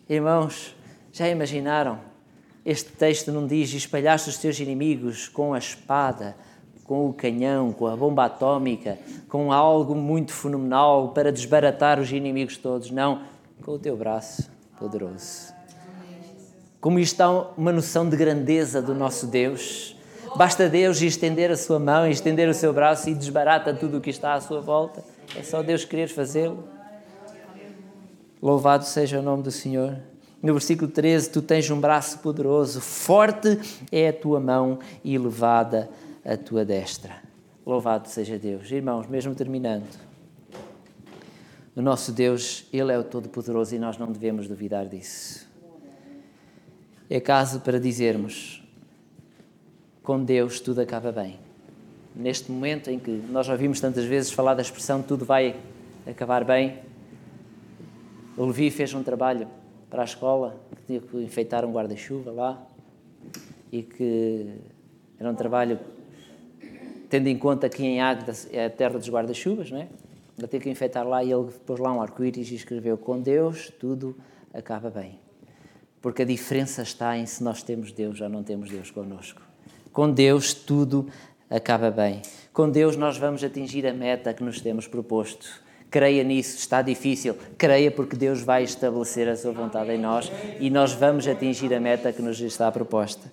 Irmãos, 0.08 0.76
já 1.12 1.28
imaginaram? 1.28 2.00
Este 2.64 2.92
texto 2.92 3.32
não 3.32 3.48
diz: 3.48 3.74
Espalhaste 3.74 4.30
os 4.30 4.38
teus 4.38 4.60
inimigos 4.60 5.28
com 5.28 5.52
a 5.52 5.58
espada, 5.58 6.36
com 6.84 7.10
o 7.10 7.14
canhão, 7.14 7.74
com 7.74 7.88
a 7.88 7.96
bomba 7.96 8.26
atómica, 8.26 9.00
com 9.28 9.52
algo 9.52 9.96
muito 9.96 10.34
fenomenal 10.34 11.14
para 11.14 11.32
desbaratar 11.32 12.00
os 12.00 12.12
inimigos 12.12 12.58
todos. 12.58 12.92
Não, 12.92 13.24
com 13.64 13.72
o 13.72 13.80
teu 13.80 13.98
braço 13.98 14.52
poderoso. 14.78 15.61
Como 16.82 16.98
isto 16.98 17.18
dá 17.18 17.30
uma 17.56 17.72
noção 17.72 18.10
de 18.10 18.18
grandeza 18.18 18.82
do 18.82 18.96
nosso 18.96 19.28
Deus. 19.28 19.96
Basta 20.36 20.68
Deus 20.68 21.00
estender 21.00 21.52
a 21.52 21.56
sua 21.56 21.78
mão, 21.78 22.08
estender 22.08 22.50
o 22.50 22.56
seu 22.56 22.74
braço 22.74 23.08
e 23.08 23.14
desbarata 23.14 23.72
tudo 23.72 24.00
o 24.00 24.02
que 24.02 24.10
está 24.10 24.34
à 24.34 24.42
sua 24.42 24.62
volta. 24.62 25.04
É 25.36 25.44
só 25.44 25.62
Deus 25.62 25.86
querer 25.86 26.08
fazê-lo. 26.08 26.64
Louvado 28.42 28.84
seja 28.84 29.20
o 29.20 29.22
nome 29.22 29.44
do 29.44 29.52
Senhor. 29.52 29.96
No 30.42 30.54
versículo 30.54 30.90
13, 30.90 31.30
tu 31.30 31.40
tens 31.44 31.70
um 31.70 31.80
braço 31.80 32.18
poderoso, 32.18 32.82
forte 32.82 33.60
é 33.92 34.08
a 34.08 34.14
tua 34.14 34.40
mão 34.40 34.80
e 35.04 35.14
elevada 35.14 35.88
a 36.26 36.36
tua 36.36 36.66
destra. 36.66 37.14
Louvado 37.64 38.10
seja 38.10 38.40
Deus. 38.40 38.72
Irmãos, 38.72 39.06
mesmo 39.06 39.36
terminando, 39.36 39.86
o 41.76 41.82
nosso 41.82 42.12
Deus, 42.12 42.66
Ele 42.74 42.92
é 42.92 42.98
o 42.98 43.04
Todo-Poderoso 43.04 43.76
e 43.76 43.78
nós 43.78 44.00
não 44.00 44.12
devemos 44.12 44.48
duvidar 44.48 44.88
disso 44.88 45.51
é 47.12 47.20
caso 47.20 47.60
para 47.60 47.78
dizermos: 47.78 48.64
com 50.02 50.24
Deus 50.24 50.62
tudo 50.62 50.80
acaba 50.80 51.12
bem. 51.12 51.38
Neste 52.16 52.50
momento 52.52 52.90
em 52.90 52.98
que 52.98 53.12
nós 53.12 53.50
ouvimos 53.50 53.82
tantas 53.82 54.06
vezes 54.06 54.32
falar 54.32 54.54
da 54.54 54.62
expressão 54.62 55.02
tudo 55.02 55.26
vai 55.26 55.56
acabar 56.08 56.46
bem, 56.46 56.80
o 58.38 58.46
Levi 58.46 58.72
fez 58.72 58.94
um 58.94 59.04
trabalho 59.04 59.48
para 59.90 60.04
a 60.04 60.06
escola 60.06 60.58
que 60.78 60.86
tinha 60.88 61.02
que 61.02 61.18
enfeitar 61.18 61.66
um 61.66 61.74
guarda-chuva 61.74 62.32
lá 62.32 62.66
e 63.72 63.84
que 63.84 64.56
era 65.20 65.30
um 65.30 65.36
trabalho 65.36 65.80
tendo 67.10 67.28
em 67.28 67.38
conta 67.38 67.68
que 67.68 67.84
em 67.84 68.00
Águeda 68.00 68.34
é 68.52 68.66
a 68.66 68.70
terra 68.70 68.98
dos 68.98 69.10
guarda-chuvas, 69.10 69.70
não 69.70 69.80
é? 69.80 69.88
Ele 70.38 70.48
tinha 70.48 70.62
que 70.62 70.70
enfeitar 70.70 71.06
lá 71.06 71.22
e 71.24 71.32
ele 71.32 71.52
pôs 71.66 71.78
lá 71.78 71.92
um 71.94 72.02
arco-íris 72.02 72.50
e 72.52 72.56
escreveu: 72.56 72.98
Com 72.98 73.22
Deus 73.22 73.70
tudo 73.80 74.16
acaba 74.54 74.90
bem. 74.90 75.21
Porque 76.02 76.24
a 76.24 76.26
diferença 76.26 76.82
está 76.82 77.18
em 77.18 77.26
se 77.26 77.44
nós 77.44 77.62
temos 77.62 77.92
Deus 77.92 78.20
ou 78.22 78.30
não 78.30 78.44
temos 78.44 78.70
Deus 78.70 78.90
connosco. 78.90 79.42
Com 79.92 80.12
Deus 80.12 80.54
tudo 80.54 81.08
acaba 81.50 81.92
bem. 81.92 82.22
Com 82.54 82.70
Deus 82.70 82.96
nós 82.98 83.18
vamos 83.18 83.44
atingir 83.44 83.86
a 83.86 83.94
meta 83.94 84.34
que 84.34 84.44
nos 84.44 84.60
temos 84.60 84.88
proposto. 84.88 85.62
Creia 85.90 86.24
nisso, 86.24 86.58
está 86.58 86.82
difícil. 86.82 87.36
Creia 87.58 87.92
porque 87.92 88.16
Deus 88.16 88.42
vai 88.42 88.64
estabelecer 88.64 89.28
a 89.28 89.36
sua 89.36 89.52
vontade 89.52 89.92
em 89.92 89.98
nós 89.98 90.32
e 90.60 90.70
nós 90.70 90.94
vamos 90.94 91.28
atingir 91.28 91.74
a 91.74 91.80
meta 91.80 92.14
que 92.14 92.22
nos 92.22 92.40
está 92.40 92.72
proposta. 92.72 93.32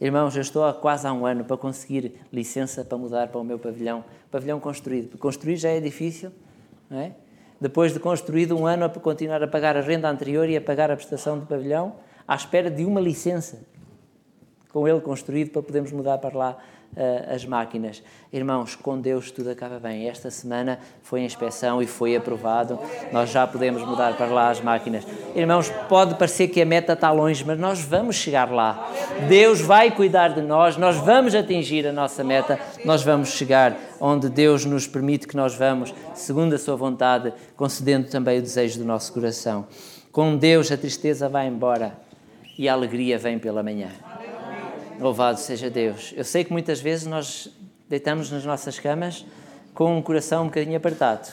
Irmãos, 0.00 0.34
eu 0.34 0.42
estou 0.42 0.64
há 0.64 0.74
quase 0.74 1.06
há 1.06 1.12
um 1.12 1.24
ano 1.24 1.44
para 1.44 1.56
conseguir 1.56 2.14
licença 2.32 2.84
para 2.84 2.98
mudar 2.98 3.28
para 3.28 3.40
o 3.40 3.44
meu 3.44 3.58
pavilhão. 3.58 4.04
Pavilhão 4.30 4.58
construído. 4.58 5.16
Construir 5.16 5.56
já 5.56 5.68
é 5.68 5.80
difícil, 5.80 6.32
não 6.90 6.98
é? 6.98 7.12
Depois 7.62 7.92
de 7.92 8.00
construído 8.00 8.58
um 8.58 8.66
ano 8.66 8.86
a 8.86 8.88
continuar 8.88 9.40
a 9.40 9.46
pagar 9.46 9.76
a 9.76 9.80
renda 9.80 10.10
anterior 10.10 10.48
e 10.48 10.56
a 10.56 10.60
pagar 10.60 10.90
a 10.90 10.96
prestação 10.96 11.38
do 11.38 11.46
pavilhão, 11.46 11.94
à 12.26 12.34
espera 12.34 12.68
de 12.68 12.84
uma 12.84 13.00
licença 13.00 13.64
com 14.72 14.88
ele 14.88 15.00
construído 15.00 15.52
para 15.52 15.62
podermos 15.62 15.92
mudar 15.92 16.18
para 16.18 16.36
lá 16.36 16.58
uh, 16.96 17.34
as 17.34 17.44
máquinas. 17.44 18.02
Irmãos, 18.32 18.74
com 18.74 19.00
Deus 19.00 19.30
tudo 19.30 19.50
acaba 19.50 19.78
bem. 19.78 20.08
Esta 20.08 20.30
semana 20.30 20.78
foi 21.02 21.20
a 21.20 21.24
inspeção 21.24 21.82
e 21.82 21.86
foi 21.86 22.16
aprovado. 22.16 22.78
Nós 23.12 23.30
já 23.30 23.46
podemos 23.46 23.82
mudar 23.82 24.16
para 24.16 24.26
lá 24.26 24.50
as 24.50 24.60
máquinas. 24.60 25.06
Irmãos, 25.34 25.70
pode 25.88 26.14
parecer 26.14 26.48
que 26.48 26.60
a 26.60 26.66
meta 26.66 26.94
está 26.94 27.10
longe, 27.10 27.44
mas 27.44 27.58
nós 27.58 27.80
vamos 27.80 28.16
chegar 28.16 28.50
lá. 28.50 28.90
Deus 29.28 29.60
vai 29.60 29.90
cuidar 29.90 30.28
de 30.28 30.40
nós, 30.40 30.76
nós 30.76 30.96
vamos 30.96 31.34
atingir 31.34 31.86
a 31.86 31.92
nossa 31.92 32.24
meta, 32.24 32.58
nós 32.84 33.02
vamos 33.02 33.30
chegar 33.30 33.76
onde 34.00 34.28
Deus 34.28 34.64
nos 34.64 34.86
permite 34.86 35.28
que 35.28 35.36
nós 35.36 35.54
vamos, 35.54 35.94
segundo 36.14 36.54
a 36.54 36.58
Sua 36.58 36.76
vontade, 36.76 37.32
concedendo 37.56 38.08
também 38.08 38.38
o 38.38 38.42
desejo 38.42 38.78
do 38.78 38.84
nosso 38.84 39.12
coração. 39.12 39.66
Com 40.10 40.36
Deus 40.36 40.70
a 40.70 40.76
tristeza 40.76 41.28
vai 41.28 41.46
embora 41.46 41.96
e 42.58 42.68
a 42.68 42.72
alegria 42.72 43.18
vem 43.18 43.38
pela 43.38 43.62
manhã. 43.62 43.88
Louvado 45.02 45.40
seja 45.40 45.68
Deus. 45.68 46.14
Eu 46.16 46.22
sei 46.22 46.44
que 46.44 46.52
muitas 46.52 46.80
vezes 46.80 47.08
nós 47.08 47.50
deitamos 47.88 48.30
nas 48.30 48.44
nossas 48.44 48.78
camas 48.78 49.26
com 49.74 49.98
um 49.98 50.00
coração 50.00 50.44
um 50.44 50.46
bocadinho 50.46 50.76
apertado. 50.76 51.28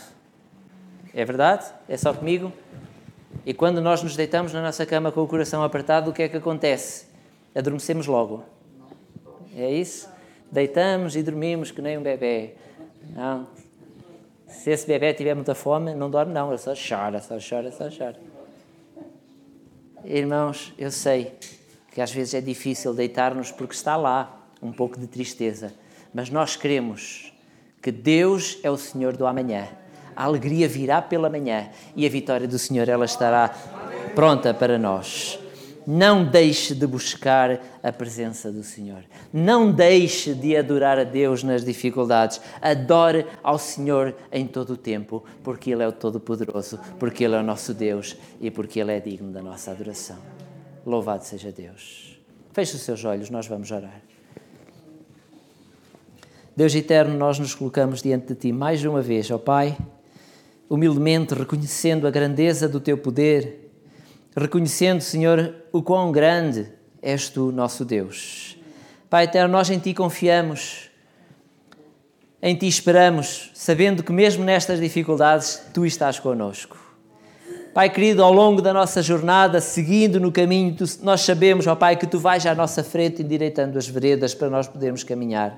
É 1.14 1.24
verdade? 1.24 1.68
É 1.88 1.96
só 1.96 2.12
comigo? 2.12 2.52
E 3.46 3.54
quando 3.54 3.80
nós 3.80 4.02
nos 4.02 4.16
deitamos 4.16 4.54
na 4.54 4.64
nossa 4.64 4.88
cama 4.88 5.12
com 5.12 5.22
o 5.22 5.28
coração 5.28 5.64
apertado, 5.64 6.10
o 6.10 6.14
que 6.14 6.24
é 6.24 6.28
que 6.28 6.38
acontece? 6.38 7.10
Adormecemos 7.54 8.08
logo. 8.08 8.44
É 9.56 9.70
isso? 9.72 10.10
Deitamos 10.52 11.16
e 11.16 11.22
dormimos 11.22 11.70
que 11.70 11.80
nem 11.80 11.96
um 11.96 12.02
bebê. 12.02 12.56
Não. 13.16 13.46
Se 14.48 14.72
esse 14.72 14.88
bebê 14.88 15.14
tiver 15.14 15.36
muita 15.36 15.54
fome, 15.54 15.94
não 15.94 16.10
dorme, 16.10 16.34
não. 16.34 16.50
Ele 16.50 16.58
só 16.58 16.74
chora, 16.74 17.22
só 17.22 17.38
chora, 17.38 17.72
só 17.72 17.88
chora. 17.96 18.20
Irmãos, 20.04 20.74
eu 20.76 20.90
sei 20.90 21.38
que 21.92 22.02
às 22.02 22.12
vezes 22.12 22.34
é 22.34 22.42
difícil 22.42 22.94
deitar-nos 22.94 23.52
porque 23.52 23.74
está 23.74 23.96
lá 23.96 24.46
um 24.62 24.72
pouco 24.72 25.00
de 25.00 25.08
tristeza, 25.08 25.74
mas 26.14 26.30
nós 26.30 26.56
queremos 26.56 27.34
que 27.82 27.92
Deus 27.92 28.58
é 28.64 28.70
o 28.70 28.78
Senhor 28.78 29.16
do 29.16 29.26
amanhã. 29.26 29.68
A 30.16 30.26
alegria 30.26 30.68
virá 30.68 31.02
pela 31.02 31.30
manhã 31.30 31.70
e 31.96 32.06
a 32.06 32.10
vitória 32.10 32.48
do 32.48 32.60
Senhor 32.60 32.90
ela 32.90 33.06
estará 33.06 33.50
pronta 34.14 34.54
para 34.54 34.78
nós. 34.78 35.40
Não 35.88 36.24
deixe 36.24 36.76
de 36.76 36.86
buscar 36.86 37.60
a 37.82 37.92
presença 37.92 38.52
do 38.52 38.62
Senhor. 38.62 39.04
Não 39.34 39.72
deixe 39.72 40.36
de 40.36 40.56
adorar 40.56 41.00
a 41.00 41.04
Deus 41.04 41.42
nas 41.42 41.64
dificuldades. 41.64 42.40
Adore 42.62 43.26
ao 43.42 43.58
Senhor 43.58 44.14
em 44.32 44.46
todo 44.46 44.74
o 44.74 44.78
tempo, 44.78 45.24
porque 45.44 45.72
Ele 45.72 45.82
é 45.82 45.88
o 45.88 45.92
Todo-Poderoso, 45.92 46.80
porque 47.00 47.24
Ele 47.24 47.36
é 47.36 47.40
o 47.40 47.44
nosso 47.44 47.74
Deus 47.74 48.16
e 48.40 48.52
porque 48.52 48.80
Ele 48.80 48.92
é 48.92 49.00
digno 49.00 49.32
da 49.32 49.42
nossa 49.42 49.72
adoração. 49.72 50.18
Louvado 50.86 51.24
seja 51.24 51.52
Deus. 51.52 52.20
Feche 52.54 52.76
os 52.76 52.82
seus 52.82 53.04
olhos, 53.06 53.30
nós 53.30 53.48
vamos 53.48 53.70
orar. 53.72 54.02
Deus 56.56 56.76
eterno, 56.76 57.18
nós 57.18 57.40
nos 57.40 57.56
colocamos 57.56 58.02
diante 58.02 58.28
de 58.28 58.36
Ti 58.36 58.52
mais 58.52 58.84
uma 58.84 59.02
vez, 59.02 59.32
ó 59.32 59.38
Pai, 59.38 59.78
humildemente 60.70 61.34
reconhecendo 61.34 62.06
a 62.06 62.12
grandeza 62.12 62.68
do 62.68 62.80
Teu 62.80 62.98
poder, 62.98 63.72
reconhecendo, 64.36 65.02
Senhor, 65.02 65.56
o 65.72 65.82
quão 65.82 66.12
grande 66.12 66.68
és 67.02 67.30
Tu, 67.30 67.52
nosso 67.52 67.86
Deus. 67.86 68.58
Pai 69.10 69.24
eterno, 69.24 69.54
nós 69.54 69.70
em 69.70 69.80
Ti 69.80 69.94
confiamos, 69.94 70.90
em 72.42 72.56
Ti 72.56 72.68
esperamos, 72.68 73.52
sabendo 73.54 74.04
que 74.04 74.12
mesmo 74.12 74.44
nestas 74.44 74.80
dificuldades 74.80 75.62
Tu 75.74 75.86
estás 75.86 76.20
conosco. 76.20 76.89
Pai 77.80 77.90
querido, 77.90 78.22
ao 78.22 78.34
longo 78.34 78.62
da 78.62 78.74
nossa 78.74 79.02
jornada, 79.02 79.62
seguindo 79.62 80.20
no 80.20 80.34
caminho, 80.34 80.76
tu, 80.76 80.84
nós 81.02 81.22
sabemos, 81.22 81.66
ó 81.66 81.76
Pai, 81.76 81.96
que 81.96 82.06
Tu 82.06 82.20
vais 82.20 82.46
à 82.46 82.54
nossa 82.54 82.84
frente 82.84 83.22
endireitando 83.22 83.78
as 83.78 83.88
veredas 83.88 84.36
para 84.36 84.50
nós 84.50 84.68
podermos 84.68 85.02
caminhar. 85.02 85.58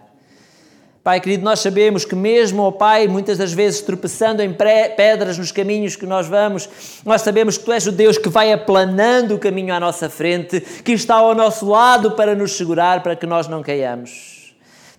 Pai 1.03 1.19
querido, 1.19 1.43
nós 1.43 1.61
sabemos 1.61 2.05
que 2.05 2.13
mesmo, 2.13 2.61
ó 2.61 2.69
Pai, 2.69 3.07
muitas 3.07 3.39
das 3.39 3.51
vezes 3.53 3.81
tropeçando 3.81 4.43
em 4.43 4.55
pedras 4.95 5.39
nos 5.39 5.51
caminhos 5.51 5.95
que 5.95 6.05
nós 6.05 6.27
vamos, 6.27 6.69
nós 7.03 7.23
sabemos 7.23 7.57
que 7.57 7.65
Tu 7.65 7.71
és 7.71 7.87
o 7.87 7.91
Deus 7.91 8.19
que 8.19 8.29
vai 8.29 8.53
aplanando 8.53 9.33
o 9.33 9.39
caminho 9.39 9.73
à 9.73 9.79
nossa 9.79 10.07
frente, 10.07 10.61
que 10.61 10.91
está 10.91 11.15
ao 11.15 11.33
nosso 11.33 11.67
lado 11.67 12.11
para 12.11 12.35
nos 12.35 12.51
segurar, 12.55 13.01
para 13.01 13.15
que 13.15 13.25
nós 13.25 13.47
não 13.47 13.63
caiamos. 13.63 14.40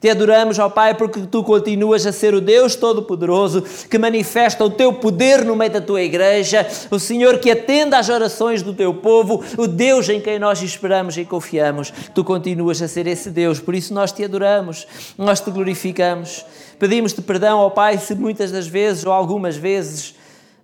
Te 0.02 0.10
adoramos, 0.10 0.58
ó 0.58 0.68
Pai, 0.68 0.96
porque 0.96 1.20
tu 1.28 1.44
continuas 1.44 2.04
a 2.04 2.10
ser 2.10 2.34
o 2.34 2.40
Deus 2.40 2.74
Todo-Poderoso 2.74 3.62
que 3.88 3.96
manifesta 3.96 4.64
o 4.64 4.68
teu 4.68 4.92
poder 4.94 5.44
no 5.44 5.54
meio 5.54 5.70
da 5.70 5.80
tua 5.80 6.02
igreja, 6.02 6.66
o 6.90 6.98
Senhor 6.98 7.38
que 7.38 7.52
atende 7.52 7.94
às 7.94 8.08
orações 8.08 8.62
do 8.62 8.74
teu 8.74 8.92
povo, 8.92 9.44
o 9.56 9.68
Deus 9.68 10.08
em 10.08 10.20
quem 10.20 10.40
nós 10.40 10.60
esperamos 10.60 11.16
e 11.16 11.24
confiamos. 11.24 11.92
Tu 12.12 12.24
continuas 12.24 12.82
a 12.82 12.88
ser 12.88 13.06
esse 13.06 13.30
Deus, 13.30 13.60
por 13.60 13.76
isso 13.76 13.94
nós 13.94 14.10
te 14.10 14.24
adoramos, 14.24 14.88
nós 15.16 15.40
te 15.40 15.52
glorificamos. 15.52 16.44
Pedimos-te 16.80 17.22
perdão, 17.22 17.60
ó 17.60 17.70
Pai, 17.70 17.96
se 17.96 18.16
muitas 18.16 18.50
das 18.50 18.66
vezes 18.66 19.06
ou 19.06 19.12
algumas 19.12 19.56
vezes 19.56 20.16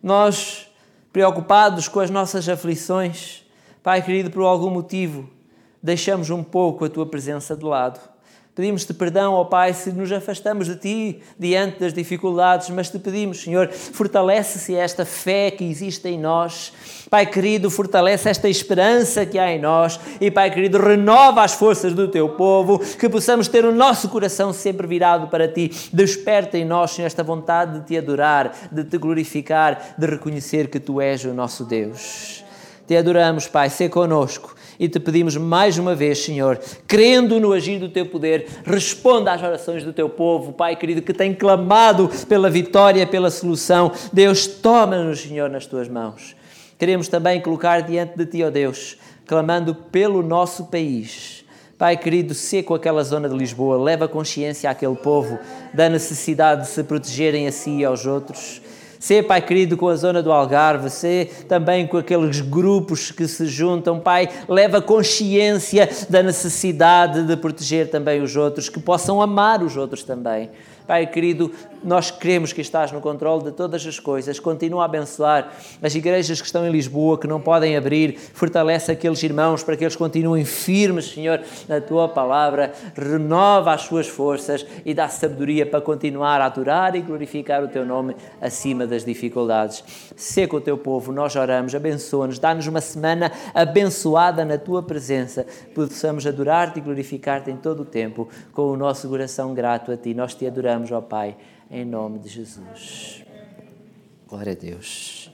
nós, 0.02 0.66
preocupados 1.12 1.86
com 1.86 2.00
as 2.00 2.10
nossas 2.10 2.48
aflições, 2.48 3.44
Pai 3.84 4.02
querido, 4.02 4.32
por 4.32 4.42
algum 4.42 4.70
motivo, 4.70 5.30
deixamos 5.80 6.28
um 6.28 6.42
pouco 6.42 6.84
a 6.84 6.88
tua 6.88 7.06
presença 7.06 7.56
de 7.56 7.64
lado. 7.64 8.17
Pedimos-te 8.58 8.92
perdão, 8.92 9.34
ó 9.34 9.44
Pai, 9.44 9.72
se 9.72 9.92
nos 9.92 10.10
afastamos 10.10 10.66
de 10.66 10.74
Ti 10.74 11.22
diante 11.38 11.78
das 11.78 11.94
dificuldades, 11.94 12.68
mas 12.70 12.90
te 12.90 12.98
pedimos, 12.98 13.40
Senhor, 13.40 13.68
fortalece-se 13.68 14.74
esta 14.74 15.06
fé 15.06 15.52
que 15.52 15.62
existe 15.62 16.08
em 16.08 16.18
nós. 16.18 16.72
Pai 17.08 17.24
querido, 17.24 17.70
fortalece 17.70 18.28
esta 18.28 18.48
esperança 18.48 19.24
que 19.24 19.38
há 19.38 19.52
em 19.52 19.60
nós. 19.60 20.00
E, 20.20 20.28
Pai 20.28 20.50
querido, 20.50 20.76
renova 20.76 21.44
as 21.44 21.54
forças 21.54 21.94
do 21.94 22.08
Teu 22.08 22.30
povo, 22.30 22.80
que 22.80 23.08
possamos 23.08 23.46
ter 23.46 23.64
o 23.64 23.70
nosso 23.70 24.08
coração 24.08 24.52
sempre 24.52 24.88
virado 24.88 25.28
para 25.28 25.46
Ti. 25.46 25.70
Desperta 25.92 26.58
em 26.58 26.64
nós, 26.64 26.90
Senhor, 26.90 27.06
esta 27.06 27.22
vontade 27.22 27.78
de 27.78 27.86
Te 27.86 27.96
adorar, 27.96 28.52
de 28.72 28.82
Te 28.82 28.98
glorificar, 28.98 29.94
de 29.96 30.04
reconhecer 30.04 30.68
que 30.68 30.80
Tu 30.80 31.00
és 31.00 31.24
o 31.24 31.32
nosso 31.32 31.64
Deus. 31.64 32.47
Te 32.88 32.96
adoramos, 32.96 33.46
Pai, 33.46 33.68
ser 33.68 33.90
conosco 33.90 34.54
e 34.80 34.88
te 34.88 34.98
pedimos 34.98 35.36
mais 35.36 35.76
uma 35.76 35.94
vez, 35.94 36.24
Senhor, 36.24 36.58
crendo 36.86 37.38
no 37.38 37.52
agir 37.52 37.78
do 37.78 37.90
teu 37.90 38.06
poder, 38.06 38.46
responda 38.64 39.30
às 39.30 39.42
orações 39.42 39.84
do 39.84 39.92
teu 39.92 40.08
povo, 40.08 40.54
Pai 40.54 40.74
querido, 40.74 41.02
que 41.02 41.12
tem 41.12 41.34
clamado 41.34 42.10
pela 42.26 42.48
vitória, 42.48 43.06
pela 43.06 43.30
solução. 43.30 43.92
Deus, 44.10 44.46
toma-nos, 44.46 45.20
Senhor, 45.20 45.50
nas 45.50 45.66
tuas 45.66 45.86
mãos. 45.86 46.34
Queremos 46.78 47.08
também 47.08 47.42
colocar 47.42 47.82
diante 47.82 48.16
de 48.16 48.24
ti, 48.24 48.42
ó 48.42 48.48
Deus, 48.48 48.96
clamando 49.26 49.74
pelo 49.74 50.22
nosso 50.22 50.64
país. 50.64 51.44
Pai 51.76 51.94
querido, 51.94 52.32
seco 52.32 52.74
aquela 52.74 53.04
zona 53.04 53.28
de 53.28 53.36
Lisboa, 53.36 53.76
leva 53.76 54.08
consciência 54.08 54.70
àquele 54.70 54.96
povo 54.96 55.38
da 55.74 55.90
necessidade 55.90 56.62
de 56.62 56.68
se 56.68 56.82
protegerem 56.82 57.46
a 57.46 57.52
si 57.52 57.80
e 57.80 57.84
aos 57.84 58.06
outros. 58.06 58.62
Ser, 58.98 59.24
Pai 59.24 59.40
querido, 59.40 59.76
com 59.76 59.88
a 59.88 59.94
zona 59.94 60.22
do 60.22 60.32
Algarve, 60.32 60.90
ser 60.90 61.46
também 61.48 61.86
com 61.86 61.96
aqueles 61.96 62.40
grupos 62.40 63.10
que 63.10 63.28
se 63.28 63.46
juntam, 63.46 64.00
Pai, 64.00 64.28
leva 64.48 64.82
consciência 64.82 65.88
da 66.10 66.22
necessidade 66.22 67.22
de 67.22 67.36
proteger 67.36 67.90
também 67.90 68.20
os 68.20 68.34
outros, 68.36 68.68
que 68.68 68.80
possam 68.80 69.22
amar 69.22 69.62
os 69.62 69.76
outros 69.76 70.02
também. 70.02 70.50
Pai 70.88 71.06
querido, 71.06 71.52
nós 71.84 72.10
queremos 72.10 72.52
que 72.52 72.60
estás 72.60 72.90
no 72.90 73.00
controle 73.00 73.44
de 73.44 73.52
todas 73.52 73.86
as 73.86 73.98
coisas. 74.00 74.40
Continua 74.40 74.82
a 74.82 74.84
abençoar 74.86 75.52
as 75.82 75.94
igrejas 75.94 76.40
que 76.40 76.46
estão 76.46 76.66
em 76.66 76.70
Lisboa, 76.70 77.18
que 77.18 77.26
não 77.26 77.40
podem 77.40 77.76
abrir. 77.76 78.18
Fortalece 78.32 78.90
aqueles 78.90 79.22
irmãos 79.22 79.62
para 79.62 79.76
que 79.76 79.84
eles 79.84 79.96
continuem 79.96 80.44
firmes, 80.44 81.10
Senhor, 81.10 81.42
na 81.68 81.80
tua 81.80 82.08
palavra. 82.08 82.72
Renova 82.96 83.74
as 83.74 83.82
suas 83.82 84.08
forças 84.08 84.64
e 84.84 84.94
dá 84.94 85.08
sabedoria 85.08 85.66
para 85.66 85.80
continuar 85.80 86.40
a 86.40 86.46
adorar 86.46 86.94
e 86.94 87.02
glorificar 87.02 87.62
o 87.62 87.68
teu 87.68 87.84
nome 87.84 88.16
acima 88.40 88.86
das 88.86 89.04
dificuldades. 89.04 89.84
Seca 90.16 90.56
o 90.56 90.60
teu 90.60 90.78
povo, 90.78 91.12
nós 91.12 91.36
oramos, 91.36 91.74
abençoa-nos, 91.74 92.38
dá-nos 92.38 92.66
uma 92.66 92.80
semana 92.80 93.30
abençoada 93.54 94.44
na 94.44 94.56
tua 94.56 94.82
presença. 94.82 95.44
Possamos 95.74 96.26
adorar-te 96.26 96.78
e 96.78 96.82
glorificar-te 96.82 97.50
em 97.50 97.56
todo 97.56 97.80
o 97.80 97.84
tempo 97.84 98.28
com 98.52 98.70
o 98.70 98.76
nosso 98.76 99.08
coração 99.08 99.52
grato 99.52 99.92
a 99.92 99.96
ti. 99.96 100.14
Nós 100.14 100.34
te 100.34 100.46
adoramos 100.46 100.68
oramos, 100.68 100.92
ó 100.92 101.00
Pai, 101.00 101.36
em 101.70 101.84
nome 101.84 102.18
de 102.18 102.28
Jesus. 102.28 103.24
Glória 104.26 104.52
a 104.52 104.56
Deus. 104.56 105.30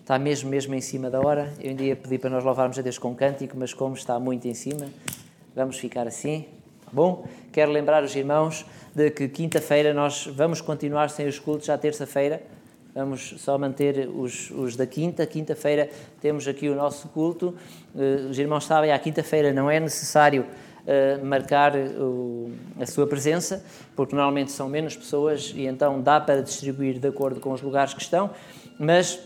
Está 0.00 0.18
mesmo, 0.18 0.50
mesmo 0.50 0.74
em 0.74 0.80
cima 0.80 1.10
da 1.10 1.20
hora. 1.20 1.52
Eu 1.60 1.70
ainda 1.70 1.82
ia 1.82 1.96
pedir 1.96 2.18
para 2.18 2.30
nós 2.30 2.42
louvarmos 2.42 2.78
a 2.78 2.82
Deus 2.82 2.98
com 2.98 3.10
um 3.10 3.14
cântico, 3.14 3.56
mas 3.56 3.72
como 3.74 3.94
está 3.94 4.18
muito 4.18 4.48
em 4.48 4.54
cima, 4.54 4.88
vamos 5.54 5.78
ficar 5.78 6.06
assim. 6.06 6.46
Bom, 6.92 7.26
quero 7.52 7.70
lembrar 7.70 8.02
os 8.02 8.14
irmãos 8.14 8.66
de 8.94 9.10
que 9.10 9.28
quinta-feira 9.28 9.94
nós 9.94 10.26
vamos 10.26 10.60
continuar 10.60 11.08
sem 11.10 11.26
os 11.26 11.38
cultos 11.38 11.70
à 11.70 11.78
terça-feira. 11.78 12.42
Vamos 12.94 13.34
só 13.38 13.56
manter 13.56 14.08
os, 14.08 14.50
os 14.50 14.76
da 14.76 14.86
quinta. 14.86 15.26
Quinta-feira 15.26 15.88
temos 16.20 16.46
aqui 16.46 16.68
o 16.68 16.74
nosso 16.74 17.08
culto. 17.08 17.54
Eh, 17.96 18.26
os 18.28 18.38
irmãos 18.38 18.66
sabem, 18.66 18.92
à 18.92 18.98
quinta-feira 18.98 19.50
não 19.50 19.70
é 19.70 19.80
necessário 19.80 20.44
uh, 20.82 21.24
marcar 21.24 21.74
o, 21.76 22.52
a 22.80 22.86
sua 22.86 23.06
presença, 23.06 23.64
porque 23.94 24.14
normalmente 24.14 24.52
são 24.52 24.68
menos 24.68 24.96
pessoas 24.96 25.52
e 25.54 25.66
então 25.66 26.00
dá 26.00 26.20
para 26.20 26.42
distribuir 26.42 26.98
de 26.98 27.08
acordo 27.08 27.40
com 27.40 27.52
os 27.52 27.62
lugares 27.62 27.94
que 27.94 28.02
estão, 28.02 28.30
mas 28.78 29.18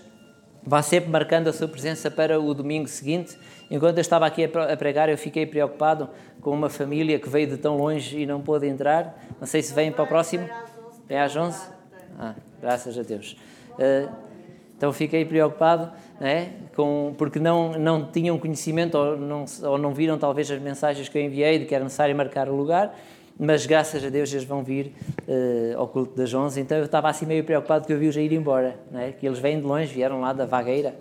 vá 0.62 0.82
sempre 0.82 1.10
marcando 1.10 1.48
a 1.48 1.52
sua 1.52 1.68
presença 1.68 2.10
para 2.10 2.40
o 2.40 2.52
domingo 2.52 2.88
seguinte. 2.88 3.38
Enquanto 3.70 3.98
eu 3.98 4.02
estava 4.02 4.26
aqui 4.26 4.44
a 4.44 4.76
pregar, 4.76 5.08
eu 5.08 5.18
fiquei 5.18 5.46
preocupado 5.46 6.08
com 6.40 6.50
uma 6.50 6.68
família 6.68 7.18
que 7.18 7.28
veio 7.28 7.48
de 7.48 7.56
tão 7.56 7.76
longe 7.76 8.20
e 8.20 8.26
não 8.26 8.40
pôde 8.40 8.66
entrar. 8.66 9.20
Não 9.40 9.46
sei 9.46 9.62
se 9.62 9.72
vêm 9.74 9.90
para 9.92 10.04
o 10.04 10.06
próximo. 10.06 10.48
É 11.08 11.20
às 11.20 11.34
11? 11.36 11.68
Ah, 12.18 12.34
graças 12.60 12.98
a 12.98 13.02
Deus. 13.02 13.36
Uh, 13.72 14.12
então 14.76 14.92
fiquei 14.92 15.24
preocupado, 15.24 15.90
né, 16.20 16.52
com, 16.74 17.14
porque 17.16 17.38
não, 17.38 17.72
não 17.72 18.06
tinham 18.06 18.38
conhecimento 18.38 18.96
ou 18.96 19.16
não, 19.16 19.44
ou 19.64 19.78
não 19.78 19.92
viram 19.92 20.18
talvez 20.18 20.50
as 20.50 20.60
mensagens 20.60 21.08
que 21.08 21.18
eu 21.18 21.22
enviei 21.22 21.58
de 21.58 21.64
que 21.66 21.74
era 21.74 21.84
necessário 21.84 22.14
marcar 22.16 22.48
o 22.48 22.56
lugar, 22.56 22.94
mas 23.38 23.66
graças 23.66 24.02
a 24.02 24.08
Deus 24.08 24.32
eles 24.32 24.44
vão 24.44 24.62
vir 24.62 24.92
uh, 25.28 25.78
ao 25.78 25.88
culto 25.88 26.16
das 26.16 26.32
11, 26.32 26.60
então 26.60 26.78
eu 26.78 26.84
estava 26.84 27.08
assim 27.08 27.26
meio 27.26 27.44
preocupado 27.44 27.86
que 27.86 27.92
eu 27.92 27.98
vi-os 27.98 28.16
a 28.16 28.20
ir 28.20 28.32
embora, 28.32 28.76
né, 28.90 29.12
que 29.18 29.26
eles 29.26 29.38
vêm 29.38 29.60
de 29.60 29.66
longe, 29.66 29.92
vieram 29.92 30.20
lá 30.20 30.32
da 30.32 30.46
Vagueira, 30.46 30.94